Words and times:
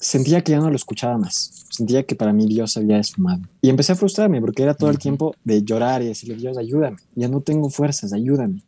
sentía 0.00 0.42
que 0.42 0.52
ya 0.52 0.58
no 0.58 0.70
lo 0.70 0.76
escuchaba 0.76 1.18
más. 1.18 1.66
Sentía 1.68 2.02
que 2.04 2.16
para 2.16 2.32
mí 2.32 2.46
Dios 2.46 2.76
había 2.76 2.98
esfumado. 2.98 3.42
Y 3.60 3.68
empecé 3.68 3.92
a 3.92 3.96
frustrarme 3.96 4.40
porque 4.40 4.62
era 4.62 4.74
todo 4.74 4.90
el 4.90 4.98
tiempo 4.98 5.34
de 5.44 5.62
llorar 5.62 6.02
y 6.02 6.06
decirle, 6.06 6.36
Dios, 6.36 6.56
ayúdame. 6.56 6.96
Ya 7.14 7.28
no 7.28 7.40
tengo 7.40 7.70
fuerzas, 7.70 8.12
ayúdame. 8.12 8.62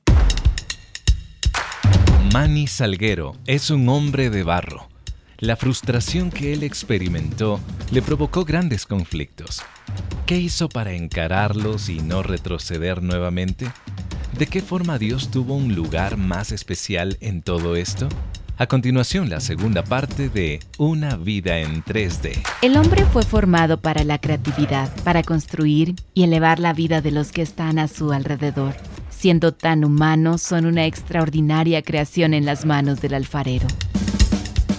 Manny 2.32 2.66
Salguero 2.66 3.34
es 3.46 3.70
un 3.70 3.88
hombre 3.88 4.30
de 4.30 4.42
barro. 4.42 4.88
La 5.38 5.56
frustración 5.56 6.30
que 6.30 6.52
él 6.52 6.62
experimentó 6.62 7.58
le 7.90 8.00
provocó 8.00 8.44
grandes 8.44 8.86
conflictos. 8.86 9.62
¿Qué 10.24 10.38
hizo 10.38 10.68
para 10.68 10.92
encararlos 10.92 11.88
y 11.88 12.00
no 12.00 12.22
retroceder 12.22 13.02
nuevamente? 13.02 13.66
¿De 14.38 14.46
qué 14.46 14.62
forma 14.62 14.98
Dios 14.98 15.30
tuvo 15.30 15.56
un 15.56 15.74
lugar 15.74 16.16
más 16.16 16.52
especial 16.52 17.18
en 17.20 17.42
todo 17.42 17.74
esto? 17.74 18.08
A 18.62 18.68
continuación, 18.68 19.28
la 19.28 19.40
segunda 19.40 19.82
parte 19.82 20.28
de 20.28 20.60
Una 20.78 21.16
vida 21.16 21.58
en 21.58 21.82
3D. 21.82 22.44
El 22.62 22.76
hombre 22.76 23.04
fue 23.06 23.24
formado 23.24 23.80
para 23.80 24.04
la 24.04 24.20
creatividad, 24.20 24.88
para 25.02 25.24
construir 25.24 25.96
y 26.14 26.22
elevar 26.22 26.60
la 26.60 26.72
vida 26.72 27.00
de 27.00 27.10
los 27.10 27.32
que 27.32 27.42
están 27.42 27.80
a 27.80 27.88
su 27.88 28.12
alrededor. 28.12 28.76
Siendo 29.10 29.52
tan 29.52 29.84
humanos, 29.84 30.42
son 30.42 30.66
una 30.66 30.86
extraordinaria 30.86 31.82
creación 31.82 32.34
en 32.34 32.44
las 32.44 32.64
manos 32.64 33.00
del 33.00 33.14
alfarero. 33.14 33.66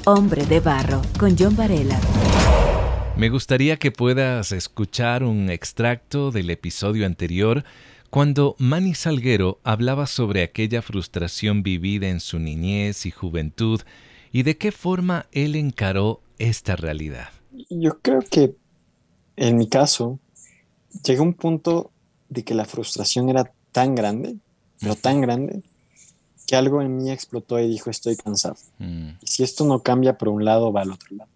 Hombre 0.06 0.46
de 0.46 0.62
Barro, 0.62 1.02
con 1.20 1.36
John 1.38 1.58
Varela. 1.58 2.00
Me 3.18 3.28
gustaría 3.28 3.76
que 3.76 3.92
puedas 3.92 4.54
escuchar 4.54 5.26
un 5.26 5.50
extracto 5.50 6.32
del 6.32 6.50
episodio 6.52 7.06
anterior 7.06 7.66
cuando 8.14 8.56
Manny 8.60 8.94
Salguero 8.94 9.60
hablaba 9.64 10.06
sobre 10.06 10.44
aquella 10.44 10.84
frustración 10.84 11.64
vivida 11.64 12.10
en 12.10 12.20
su 12.20 12.38
niñez 12.38 13.08
y 13.08 13.10
juventud 13.10 13.82
y 14.32 14.44
de 14.44 14.56
qué 14.56 14.72
forma 14.72 15.26
él 15.32 15.56
encaró 15.56 16.22
esta 16.38 16.76
realidad. 16.76 17.30
Yo 17.72 17.98
creo 18.04 18.20
que 18.22 18.54
en 19.36 19.58
mi 19.58 19.68
caso 19.68 20.20
llegó 21.04 21.24
un 21.24 21.34
punto 21.34 21.90
de 22.30 22.44
que 22.44 22.54
la 22.54 22.66
frustración 22.66 23.30
era 23.30 23.52
tan 23.72 23.96
grande, 23.96 24.36
pero 24.80 24.96
tan 24.96 25.20
grande, 25.20 25.64
que 26.46 26.56
algo 26.56 26.84
en 26.84 26.96
mí 26.96 27.10
explotó 27.10 27.60
y 27.60 27.68
dijo 27.68 27.90
estoy 27.90 28.16
cansado. 28.16 28.58
Mm. 28.78 29.10
Y 29.22 29.26
si 29.26 29.42
esto 29.42 29.66
no 29.66 29.82
cambia 29.82 30.20
por 30.20 30.30
un 30.30 30.46
lado, 30.46 30.72
va 30.72 30.82
al 30.82 30.92
otro 30.92 31.16
lado. 31.16 31.32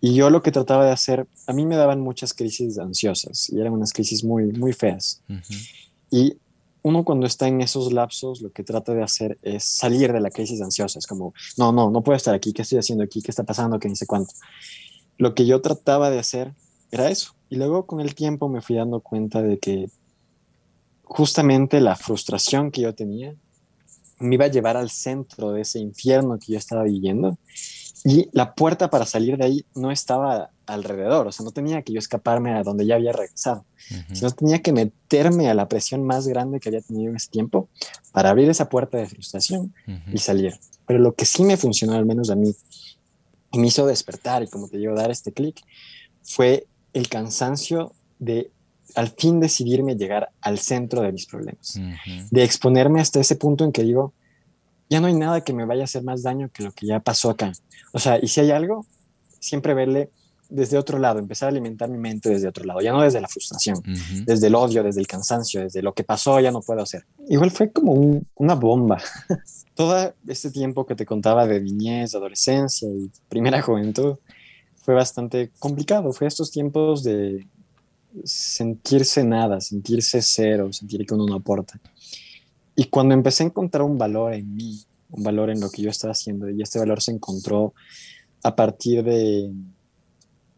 Y 0.00 0.14
yo 0.14 0.30
lo 0.30 0.42
que 0.42 0.50
trataba 0.50 0.86
de 0.86 0.92
hacer, 0.92 1.26
a 1.46 1.52
mí 1.52 1.66
me 1.66 1.76
daban 1.76 2.00
muchas 2.00 2.32
crisis 2.32 2.78
ansiosas 2.78 3.50
y 3.50 3.60
eran 3.60 3.74
unas 3.74 3.92
crisis 3.92 4.24
muy, 4.24 4.50
muy 4.50 4.72
feas. 4.72 5.22
Y 6.10 6.38
uno 6.82 7.04
cuando 7.04 7.26
está 7.26 7.46
en 7.48 7.60
esos 7.60 7.92
lapsos 7.92 8.40
lo 8.40 8.50
que 8.50 8.64
trata 8.64 8.94
de 8.94 9.02
hacer 9.02 9.38
es 9.42 9.64
salir 9.64 10.12
de 10.12 10.20
la 10.20 10.30
crisis 10.30 10.60
ansiosa. 10.62 10.98
Es 10.98 11.06
como, 11.06 11.34
no, 11.56 11.72
no, 11.72 11.90
no 11.90 12.02
puedo 12.02 12.16
estar 12.16 12.34
aquí, 12.34 12.52
¿qué 12.52 12.62
estoy 12.62 12.78
haciendo 12.78 13.04
aquí? 13.04 13.22
¿Qué 13.22 13.30
está 13.30 13.44
pasando? 13.44 13.78
¿Qué 13.78 13.88
ni 13.88 13.94
cuánto? 14.06 14.32
Lo 15.18 15.34
que 15.34 15.46
yo 15.46 15.60
trataba 15.60 16.10
de 16.10 16.18
hacer 16.18 16.54
era 16.90 17.10
eso. 17.10 17.34
Y 17.48 17.56
luego 17.56 17.86
con 17.86 18.00
el 18.00 18.14
tiempo 18.14 18.48
me 18.48 18.62
fui 18.62 18.76
dando 18.76 19.00
cuenta 19.00 19.42
de 19.42 19.58
que 19.58 19.90
justamente 21.02 21.80
la 21.80 21.96
frustración 21.96 22.70
que 22.70 22.82
yo 22.82 22.94
tenía 22.94 23.34
me 24.18 24.36
iba 24.36 24.44
a 24.44 24.50
llevar 24.50 24.76
al 24.76 24.90
centro 24.90 25.52
de 25.52 25.62
ese 25.62 25.78
infierno 25.78 26.38
que 26.38 26.52
yo 26.52 26.58
estaba 26.58 26.84
viviendo 26.84 27.38
y 28.04 28.28
la 28.32 28.54
puerta 28.54 28.88
para 28.88 29.04
salir 29.04 29.36
de 29.36 29.44
ahí 29.44 29.64
no 29.74 29.90
estaba 29.90 30.50
alrededor, 30.66 31.26
o 31.26 31.32
sea, 31.32 31.44
no 31.44 31.50
tenía 31.50 31.82
que 31.82 31.92
yo 31.92 31.98
escaparme 31.98 32.52
a 32.54 32.62
donde 32.62 32.86
ya 32.86 32.94
había 32.94 33.12
regresado, 33.12 33.64
sino 34.12 34.30
tenía 34.30 34.62
que 34.62 34.72
meterme 34.72 35.50
a 35.50 35.54
la 35.54 35.68
presión 35.68 36.04
más 36.04 36.26
grande 36.26 36.60
que 36.60 36.68
había 36.68 36.80
tenido 36.80 37.10
en 37.10 37.16
ese 37.16 37.28
tiempo 37.30 37.68
para 38.12 38.30
abrir 38.30 38.48
esa 38.48 38.68
puerta 38.68 38.96
de 38.98 39.06
frustración 39.06 39.74
y 40.12 40.18
salir. 40.18 40.54
Pero 40.86 40.98
lo 40.98 41.14
que 41.14 41.24
sí 41.24 41.44
me 41.44 41.56
funcionó, 41.56 41.94
al 41.94 42.06
menos 42.06 42.30
a 42.30 42.36
mí, 42.36 42.54
y 43.52 43.58
me 43.58 43.66
hizo 43.66 43.86
despertar 43.86 44.42
y 44.42 44.48
como 44.48 44.68
te 44.68 44.78
digo, 44.78 44.94
dar 44.94 45.10
este 45.10 45.32
clic, 45.32 45.60
fue 46.22 46.66
el 46.92 47.08
cansancio 47.08 47.92
de 48.18 48.50
al 48.94 49.08
fin 49.08 49.40
decidirme 49.40 49.96
llegar 49.96 50.30
al 50.40 50.58
centro 50.58 51.02
de 51.02 51.12
mis 51.12 51.26
problemas, 51.26 51.80
de 52.30 52.44
exponerme 52.44 53.00
hasta 53.00 53.20
ese 53.20 53.36
punto 53.36 53.64
en 53.64 53.72
que 53.72 53.82
digo, 53.82 54.14
ya 54.90 55.00
no 55.00 55.06
hay 55.06 55.14
nada 55.14 55.42
que 55.42 55.52
me 55.52 55.64
vaya 55.64 55.82
a 55.82 55.84
hacer 55.84 56.02
más 56.02 56.22
daño 56.22 56.50
que 56.52 56.64
lo 56.64 56.72
que 56.72 56.86
ya 56.86 57.00
pasó 57.00 57.30
acá. 57.30 57.52
O 57.92 57.98
sea, 57.98 58.18
y 58.20 58.26
si 58.26 58.40
hay 58.40 58.50
algo, 58.50 58.84
siempre 59.38 59.72
verle 59.72 60.10
desde 60.50 60.76
otro 60.76 60.98
lado, 60.98 61.20
empezar 61.20 61.46
a 61.46 61.50
alimentar 61.50 61.88
mi 61.88 61.96
mente 61.96 62.28
desde 62.28 62.48
otro 62.48 62.64
lado, 62.64 62.80
ya 62.80 62.92
no 62.92 63.00
desde 63.00 63.20
la 63.20 63.28
frustración, 63.28 63.80
desde 64.26 64.48
el 64.48 64.56
odio, 64.56 64.82
desde 64.82 65.00
el 65.00 65.06
cansancio, 65.06 65.60
desde 65.62 65.80
lo 65.80 65.94
que 65.94 66.02
pasó, 66.02 66.40
ya 66.40 66.50
no 66.50 66.60
puedo 66.60 66.82
hacer. 66.82 67.04
Igual 67.28 67.52
fue 67.52 67.70
como 67.70 68.20
una 68.34 68.54
bomba. 68.56 69.00
Todo 69.74 70.12
este 70.26 70.50
tiempo 70.50 70.84
que 70.84 70.96
te 70.96 71.06
contaba 71.06 71.46
de 71.46 71.60
niñez, 71.60 72.16
adolescencia 72.16 72.88
y 72.88 73.10
primera 73.28 73.62
juventud 73.62 74.16
fue 74.74 74.94
bastante 74.94 75.52
complicado. 75.60 76.12
Fue 76.12 76.26
estos 76.26 76.50
tiempos 76.50 77.04
de 77.04 77.46
sentirse 78.24 79.22
nada, 79.22 79.60
sentirse 79.60 80.20
cero, 80.20 80.72
sentir 80.72 81.06
que 81.06 81.14
uno 81.14 81.26
no 81.26 81.36
aporta. 81.36 81.80
Y 82.80 82.86
cuando 82.86 83.12
empecé 83.12 83.42
a 83.42 83.46
encontrar 83.48 83.82
un 83.82 83.98
valor 83.98 84.32
en 84.32 84.54
mí, 84.54 84.82
un 85.10 85.22
valor 85.22 85.50
en 85.50 85.60
lo 85.60 85.68
que 85.68 85.82
yo 85.82 85.90
estaba 85.90 86.12
haciendo, 86.12 86.48
y 86.48 86.62
este 86.62 86.78
valor 86.78 87.02
se 87.02 87.12
encontró 87.12 87.74
a 88.42 88.56
partir 88.56 89.04
de 89.04 89.52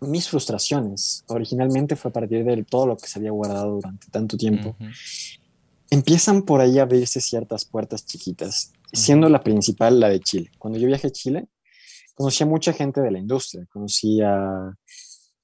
mis 0.02 0.28
frustraciones. 0.28 1.24
Originalmente 1.26 1.96
fue 1.96 2.10
a 2.10 2.12
partir 2.12 2.44
de 2.44 2.62
todo 2.62 2.86
lo 2.86 2.96
que 2.96 3.08
se 3.08 3.18
había 3.18 3.32
guardado 3.32 3.72
durante 3.72 4.06
tanto 4.12 4.36
tiempo. 4.36 4.76
Empiezan 5.90 6.42
por 6.42 6.60
ahí 6.60 6.78
a 6.78 6.82
abrirse 6.82 7.20
ciertas 7.20 7.64
puertas 7.64 8.06
chiquitas, 8.06 8.72
siendo 8.92 9.28
la 9.28 9.42
principal 9.42 9.98
la 9.98 10.08
de 10.08 10.20
Chile. 10.20 10.52
Cuando 10.60 10.78
yo 10.78 10.86
viajé 10.86 11.08
a 11.08 11.10
Chile, 11.10 11.48
conocí 12.14 12.44
a 12.44 12.46
mucha 12.46 12.72
gente 12.72 13.00
de 13.00 13.10
la 13.10 13.18
industria. 13.18 13.66
Conocí 13.68 14.20
a 14.20 14.72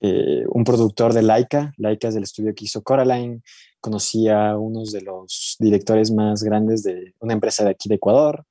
eh, 0.00 0.44
un 0.48 0.62
productor 0.62 1.12
de 1.12 1.22
Laika, 1.22 1.74
Laika 1.76 2.06
es 2.06 2.14
del 2.14 2.22
estudio 2.22 2.54
que 2.54 2.66
hizo 2.66 2.84
Coraline, 2.84 3.42
conocí 3.80 4.28
a 4.28 4.56
unos 4.56 4.92
de 4.92 5.02
los 5.02 5.56
directores 5.58 6.10
más 6.10 6.42
grandes 6.42 6.82
de 6.82 7.14
una 7.20 7.34
empresa 7.34 7.64
de 7.64 7.70
aquí 7.70 7.88
de 7.88 7.96
Ecuador 7.96 8.44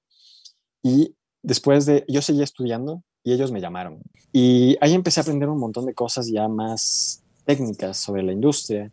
y 0.81 1.15
después 1.41 1.85
de, 1.85 2.05
yo 2.07 2.21
seguía 2.21 2.43
estudiando 2.43 3.03
y 3.23 3.33
ellos 3.33 3.51
me 3.51 3.61
llamaron 3.61 3.99
y 4.31 4.77
ahí 4.81 4.93
empecé 4.93 5.19
a 5.19 5.23
aprender 5.23 5.49
un 5.49 5.59
montón 5.59 5.85
de 5.85 5.93
cosas 5.93 6.27
ya 6.27 6.47
más 6.47 7.23
técnicas 7.45 7.97
sobre 7.97 8.23
la 8.23 8.33
industria, 8.33 8.91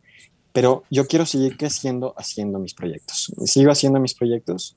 pero 0.53 0.85
yo 0.91 1.07
quiero 1.07 1.27
seguir 1.27 1.57
creciendo 1.57 2.15
haciendo 2.17 2.59
mis 2.61 2.75
proyectos. 2.75 3.33
Sigo 3.45 3.73
haciendo 3.73 3.99
mis 3.99 4.15
proyectos 4.15 4.77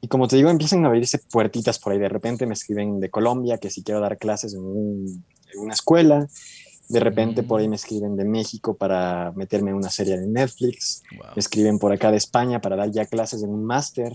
y 0.00 0.08
como 0.08 0.28
te 0.28 0.36
digo, 0.36 0.50
empiezan 0.50 0.84
a 0.84 0.88
abrirse 0.88 1.18
puertitas 1.18 1.78
por 1.78 1.92
ahí. 1.92 1.98
De 1.98 2.10
repente 2.10 2.46
me 2.46 2.52
escriben 2.52 3.00
de 3.00 3.08
Colombia 3.08 3.56
que 3.56 3.70
si 3.70 3.82
quiero 3.82 4.00
dar 4.00 4.18
clases 4.18 4.52
en, 4.52 4.60
en 4.60 5.60
una 5.60 5.72
escuela 5.72 6.28
de 6.88 7.00
repente 7.00 7.42
por 7.42 7.60
ahí 7.60 7.68
me 7.68 7.76
escriben 7.76 8.16
de 8.16 8.24
México 8.24 8.76
para 8.76 9.32
meterme 9.34 9.70
en 9.70 9.76
una 9.76 9.90
serie 9.90 10.18
de 10.18 10.26
Netflix. 10.26 11.02
Me 11.12 11.40
escriben 11.40 11.78
por 11.78 11.92
acá 11.92 12.10
de 12.10 12.18
España 12.18 12.60
para 12.60 12.76
dar 12.76 12.90
ya 12.90 13.06
clases 13.06 13.42
en 13.42 13.50
un 13.50 13.64
máster. 13.64 14.12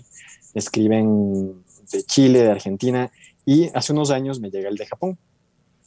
Me 0.53 0.59
escriben 0.59 1.63
de 1.91 2.03
Chile, 2.03 2.43
de 2.43 2.51
Argentina. 2.51 3.11
Y 3.45 3.69
hace 3.73 3.93
unos 3.93 4.11
años 4.11 4.39
me 4.39 4.51
llega 4.51 4.69
el 4.69 4.75
de 4.75 4.85
Japón. 4.85 5.17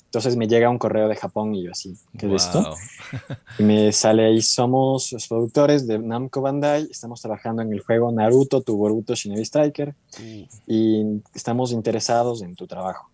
Entonces 0.06 0.36
me 0.36 0.46
llega 0.46 0.68
un 0.68 0.76
correo 0.76 1.08
de 1.08 1.16
Japón 1.16 1.54
y 1.54 1.62
yo 1.62 1.70
así, 1.70 1.96
¿qué 2.18 2.26
es 2.26 2.44
esto? 2.44 2.74
Y 3.58 3.62
me 3.62 3.92
sale 3.92 4.26
ahí, 4.26 4.42
somos 4.42 5.10
los 5.12 5.26
productores 5.26 5.86
de 5.86 5.98
Namco 5.98 6.42
Bandai, 6.42 6.86
estamos 6.90 7.22
trabajando 7.22 7.62
en 7.62 7.72
el 7.72 7.80
juego 7.80 8.12
Naruto, 8.12 8.60
tu 8.60 8.76
Boruto 8.76 9.14
Shinobi 9.14 9.42
Striker 9.42 9.94
uh. 10.18 10.46
y 10.66 11.22
estamos 11.34 11.72
interesados 11.72 12.42
en 12.42 12.54
tu 12.56 12.66
trabajo. 12.66 13.10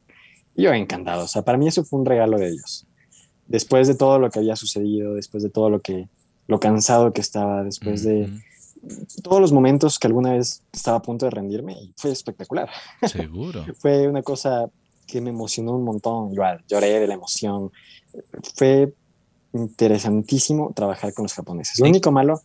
Y 0.57 0.63
yo 0.65 0.73
encantado, 0.73 1.25
o 1.25 1.29
sea, 1.29 1.43
para 1.43 1.57
mí 1.57 1.69
eso 1.69 1.85
fue 1.85 2.01
un 2.01 2.07
regalo 2.07 2.37
de 2.37 2.49
ellos 2.49 2.88
después 3.49 3.89
de 3.89 3.95
todo 3.95 4.19
lo 4.19 4.31
que 4.31 4.39
había 4.39 4.57
sucedido, 4.57 5.15
después 5.15 5.43
de 5.43 5.51
todo 5.51 5.71
lo 5.71 5.81
que, 5.81 6.09
lo 6.47 6.61
cansado 6.61 7.13
que 7.13 7.21
estaba, 7.21 7.65
después 7.65 8.05
de 8.05 8.31
todos 9.23 9.41
los 9.41 9.53
momentos 9.53 9.99
que 9.99 10.07
alguna 10.07 10.35
vez 10.35 10.63
estaba 10.73 10.99
a 10.99 11.03
punto 11.03 11.27
de 11.27 11.31
rendirme, 11.31 11.77
fue 11.97 12.13
espectacular. 12.13 12.69
Seguro. 13.07 13.65
fue 13.79 14.07
una 14.07 14.23
cosa 14.23 14.71
que 15.07 15.21
me 15.21 15.31
emocionó 15.31 15.75
un 15.75 15.85
montón, 15.85 16.33
igual, 16.33 16.63
lloré 16.69 17.01
de 17.01 17.07
la 17.07 17.15
emoción. 17.15 17.73
Fue 18.55 18.93
interesantísimo 19.55 20.73
trabajar 20.75 21.15
con 21.15 21.25
los 21.25 21.33
japoneses. 21.33 21.79
Lo 21.79 21.87
único 21.87 22.13
malo 22.13 22.43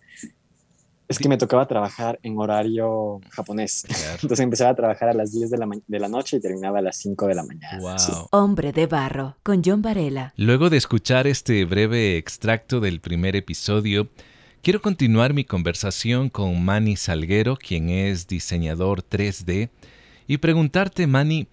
es 1.07 1.19
que 1.19 1.29
me 1.29 1.37
tocaba 1.37 1.67
trabajar 1.67 2.19
en 2.23 2.37
horario 2.37 3.19
japonés. 3.29 3.85
Entonces 4.21 4.39
empezaba 4.39 4.71
a 4.71 4.75
trabajar 4.75 5.09
a 5.09 5.13
las 5.13 5.31
10 5.31 5.49
de 5.51 5.57
la, 5.57 5.67
de 5.87 5.99
la 5.99 6.07
noche 6.07 6.37
y 6.37 6.39
terminaba 6.39 6.79
a 6.79 6.81
las 6.81 6.97
5 6.97 7.27
de 7.27 7.35
la 7.35 7.43
mañana. 7.43 7.79
Hombre 8.31 8.71
de 8.71 8.87
barro, 8.87 9.37
con 9.43 9.61
John 9.63 9.81
Varela. 9.81 10.33
Luego 10.37 10.69
de 10.69 10.77
escuchar 10.77 11.27
este 11.27 11.65
breve 11.65 12.17
extracto 12.17 12.79
del 12.79 13.01
primer 13.01 13.35
episodio, 13.35 14.09
quiero 14.61 14.81
continuar 14.81 15.33
mi 15.33 15.43
conversación 15.43 16.29
con 16.29 16.63
Manny 16.63 16.95
Salguero, 16.95 17.57
quien 17.57 17.89
es 17.89 18.27
diseñador 18.27 19.03
3D, 19.03 19.69
y 20.25 20.37
preguntarte, 20.37 21.05
Manny, 21.05 21.47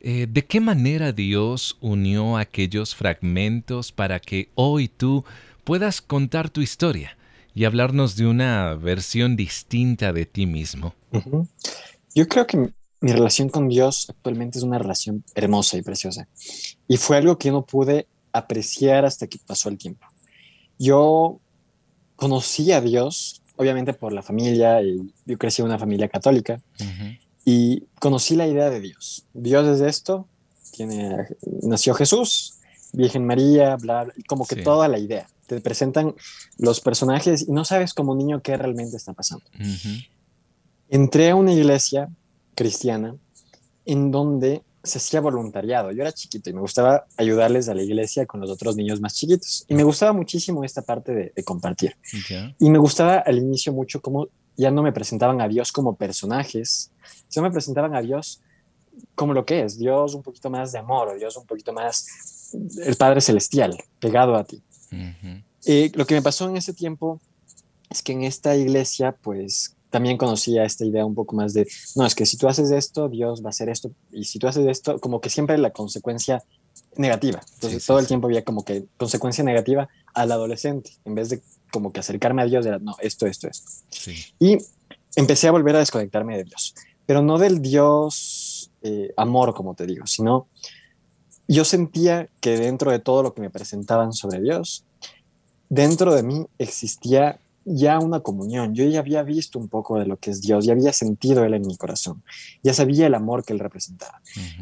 eh, 0.00 0.26
¿de 0.30 0.44
qué 0.44 0.60
manera 0.60 1.12
Dios 1.12 1.76
unió 1.80 2.36
aquellos 2.36 2.94
fragmentos 2.94 3.90
para 3.90 4.20
que 4.20 4.50
hoy 4.54 4.86
tú 4.88 5.24
puedas 5.64 6.00
contar 6.00 6.50
tu 6.50 6.60
historia? 6.60 7.16
Y 7.54 7.64
hablarnos 7.64 8.16
de 8.16 8.26
una 8.26 8.74
versión 8.74 9.36
distinta 9.36 10.12
de 10.12 10.26
ti 10.26 10.46
mismo. 10.46 10.94
Yo 12.14 12.28
creo 12.28 12.46
que 12.46 12.72
mi 13.00 13.12
relación 13.12 13.48
con 13.48 13.68
Dios 13.68 14.06
actualmente 14.08 14.58
es 14.58 14.64
una 14.64 14.78
relación 14.78 15.24
hermosa 15.34 15.76
y 15.76 15.82
preciosa. 15.82 16.26
Y 16.88 16.96
fue 16.96 17.16
algo 17.16 17.38
que 17.38 17.50
no 17.50 17.64
pude 17.64 18.06
apreciar 18.32 19.04
hasta 19.04 19.26
que 19.26 19.38
pasó 19.38 19.68
el 19.68 19.78
tiempo. 19.78 20.06
Yo 20.78 21.40
conocí 22.16 22.72
a 22.72 22.80
Dios, 22.80 23.42
obviamente 23.56 23.94
por 23.94 24.12
la 24.12 24.22
familia, 24.22 24.82
y 24.82 25.12
yo 25.24 25.38
crecí 25.38 25.62
en 25.62 25.66
una 25.66 25.78
familia 25.78 26.08
católica, 26.08 26.60
y 27.44 27.84
conocí 28.00 28.34
la 28.36 28.46
idea 28.46 28.70
de 28.70 28.80
Dios. 28.80 29.26
Dios 29.32 29.68
es 29.68 29.86
esto, 29.86 30.26
tiene, 30.72 31.28
nació 31.62 31.94
Jesús, 31.94 32.54
Virgen 32.92 33.26
María, 33.26 33.76
bla, 33.76 34.06
como 34.26 34.46
que 34.46 34.56
toda 34.56 34.88
la 34.88 34.98
idea. 34.98 35.28
Te 35.46 35.60
presentan 35.60 36.14
los 36.58 36.80
personajes 36.80 37.46
y 37.48 37.52
no 37.52 37.64
sabes 37.64 37.94
como 37.94 38.14
niño 38.14 38.40
qué 38.42 38.56
realmente 38.56 38.96
está 38.96 39.12
pasando. 39.12 39.44
Entré 40.88 41.30
a 41.30 41.36
una 41.36 41.52
iglesia 41.52 42.08
cristiana 42.54 43.16
en 43.84 44.10
donde 44.10 44.62
se 44.82 44.98
hacía 44.98 45.20
voluntariado. 45.20 45.90
Yo 45.92 46.02
era 46.02 46.12
chiquito 46.12 46.50
y 46.50 46.52
me 46.52 46.60
gustaba 46.60 47.06
ayudarles 47.16 47.68
a 47.68 47.74
la 47.74 47.82
iglesia 47.82 48.26
con 48.26 48.40
los 48.40 48.50
otros 48.50 48.76
niños 48.76 49.00
más 49.00 49.14
chiquitos. 49.14 49.64
Y 49.68 49.74
me 49.74 49.82
gustaba 49.82 50.12
muchísimo 50.12 50.62
esta 50.62 50.82
parte 50.82 51.32
de, 51.34 51.44
compartir. 51.44 51.96
Y 52.58 52.70
me 52.70 52.78
gustaba 52.78 53.16
al 53.16 53.38
inicio 53.38 53.72
mucho 53.72 54.00
cómo 54.00 54.28
ya 54.56 54.70
no 54.70 54.82
me 54.82 54.92
presentaban 54.92 55.40
a 55.40 55.48
Dios 55.48 55.72
como 55.72 55.96
personajes, 55.96 56.90
sino 57.28 57.44
me 57.44 57.50
presentaban 57.50 57.94
a 57.94 58.02
Dios 58.02 58.40
como 59.14 59.32
lo 59.32 59.44
que 59.44 59.62
es, 59.62 59.78
Dios 59.78 60.14
un 60.14 60.22
poquito 60.22 60.50
más 60.50 60.70
de 60.72 60.78
amor, 60.78 61.08
o 61.08 61.14
Dios 61.16 61.36
un 61.36 61.46
poquito 61.46 61.72
más 61.72 62.52
el 62.84 62.96
Padre 62.96 63.20
Celestial, 63.20 63.76
pegado 63.98 64.36
a 64.36 64.44
ti. 64.44 64.62
Y 65.64 65.88
lo 65.96 66.06
que 66.06 66.14
me 66.14 66.22
pasó 66.22 66.48
en 66.48 66.56
ese 66.56 66.74
tiempo 66.74 67.20
es 67.90 68.02
que 68.02 68.12
en 68.12 68.24
esta 68.24 68.56
iglesia, 68.56 69.16
pues 69.22 69.76
también 69.90 70.18
conocía 70.18 70.64
esta 70.64 70.84
idea 70.84 71.06
un 71.06 71.14
poco 71.14 71.36
más 71.36 71.54
de, 71.54 71.68
no, 71.94 72.04
es 72.04 72.16
que 72.16 72.26
si 72.26 72.36
tú 72.36 72.48
haces 72.48 72.72
esto, 72.72 73.08
Dios 73.08 73.42
va 73.42 73.46
a 73.46 73.50
hacer 73.50 73.68
esto, 73.68 73.92
y 74.10 74.24
si 74.24 74.40
tú 74.40 74.48
haces 74.48 74.66
esto, 74.66 74.98
como 74.98 75.20
que 75.20 75.30
siempre 75.30 75.56
la 75.56 75.70
consecuencia 75.70 76.42
negativa. 76.96 77.40
Entonces 77.54 77.86
todo 77.86 78.00
el 78.00 78.06
tiempo 78.06 78.26
había 78.26 78.44
como 78.44 78.64
que 78.64 78.86
consecuencia 78.96 79.44
negativa 79.44 79.88
al 80.12 80.32
adolescente, 80.32 80.90
en 81.04 81.14
vez 81.14 81.28
de 81.28 81.42
como 81.70 81.92
que 81.92 82.00
acercarme 82.00 82.42
a 82.42 82.46
Dios, 82.46 82.66
era, 82.66 82.78
no, 82.78 82.96
esto, 83.00 83.26
esto, 83.26 83.48
esto. 83.48 83.70
Y 84.40 84.58
empecé 85.14 85.48
a 85.48 85.52
volver 85.52 85.76
a 85.76 85.80
desconectarme 85.80 86.36
de 86.36 86.44
Dios, 86.44 86.74
pero 87.06 87.22
no 87.22 87.38
del 87.38 87.62
Dios 87.62 88.72
eh, 88.82 89.12
amor, 89.16 89.54
como 89.54 89.74
te 89.74 89.86
digo, 89.86 90.06
sino 90.06 90.48
yo 91.48 91.64
sentía 91.64 92.28
que 92.40 92.56
dentro 92.56 92.90
de 92.90 92.98
todo 92.98 93.22
lo 93.22 93.34
que 93.34 93.40
me 93.40 93.50
presentaban 93.50 94.12
sobre 94.12 94.40
Dios, 94.40 94.84
dentro 95.68 96.14
de 96.14 96.22
mí 96.22 96.46
existía 96.58 97.38
ya 97.64 97.98
una 97.98 98.20
comunión. 98.20 98.74
Yo 98.74 98.84
ya 98.84 99.00
había 99.00 99.22
visto 99.22 99.58
un 99.58 99.68
poco 99.68 99.98
de 99.98 100.06
lo 100.06 100.16
que 100.18 100.30
es 100.30 100.42
Dios, 100.42 100.64
ya 100.64 100.72
había 100.72 100.92
sentido 100.92 101.44
Él 101.44 101.54
en 101.54 101.66
mi 101.66 101.76
corazón, 101.76 102.22
ya 102.62 102.74
sabía 102.74 103.06
el 103.06 103.14
amor 103.14 103.44
que 103.44 103.52
Él 103.52 103.58
representaba. 103.58 104.20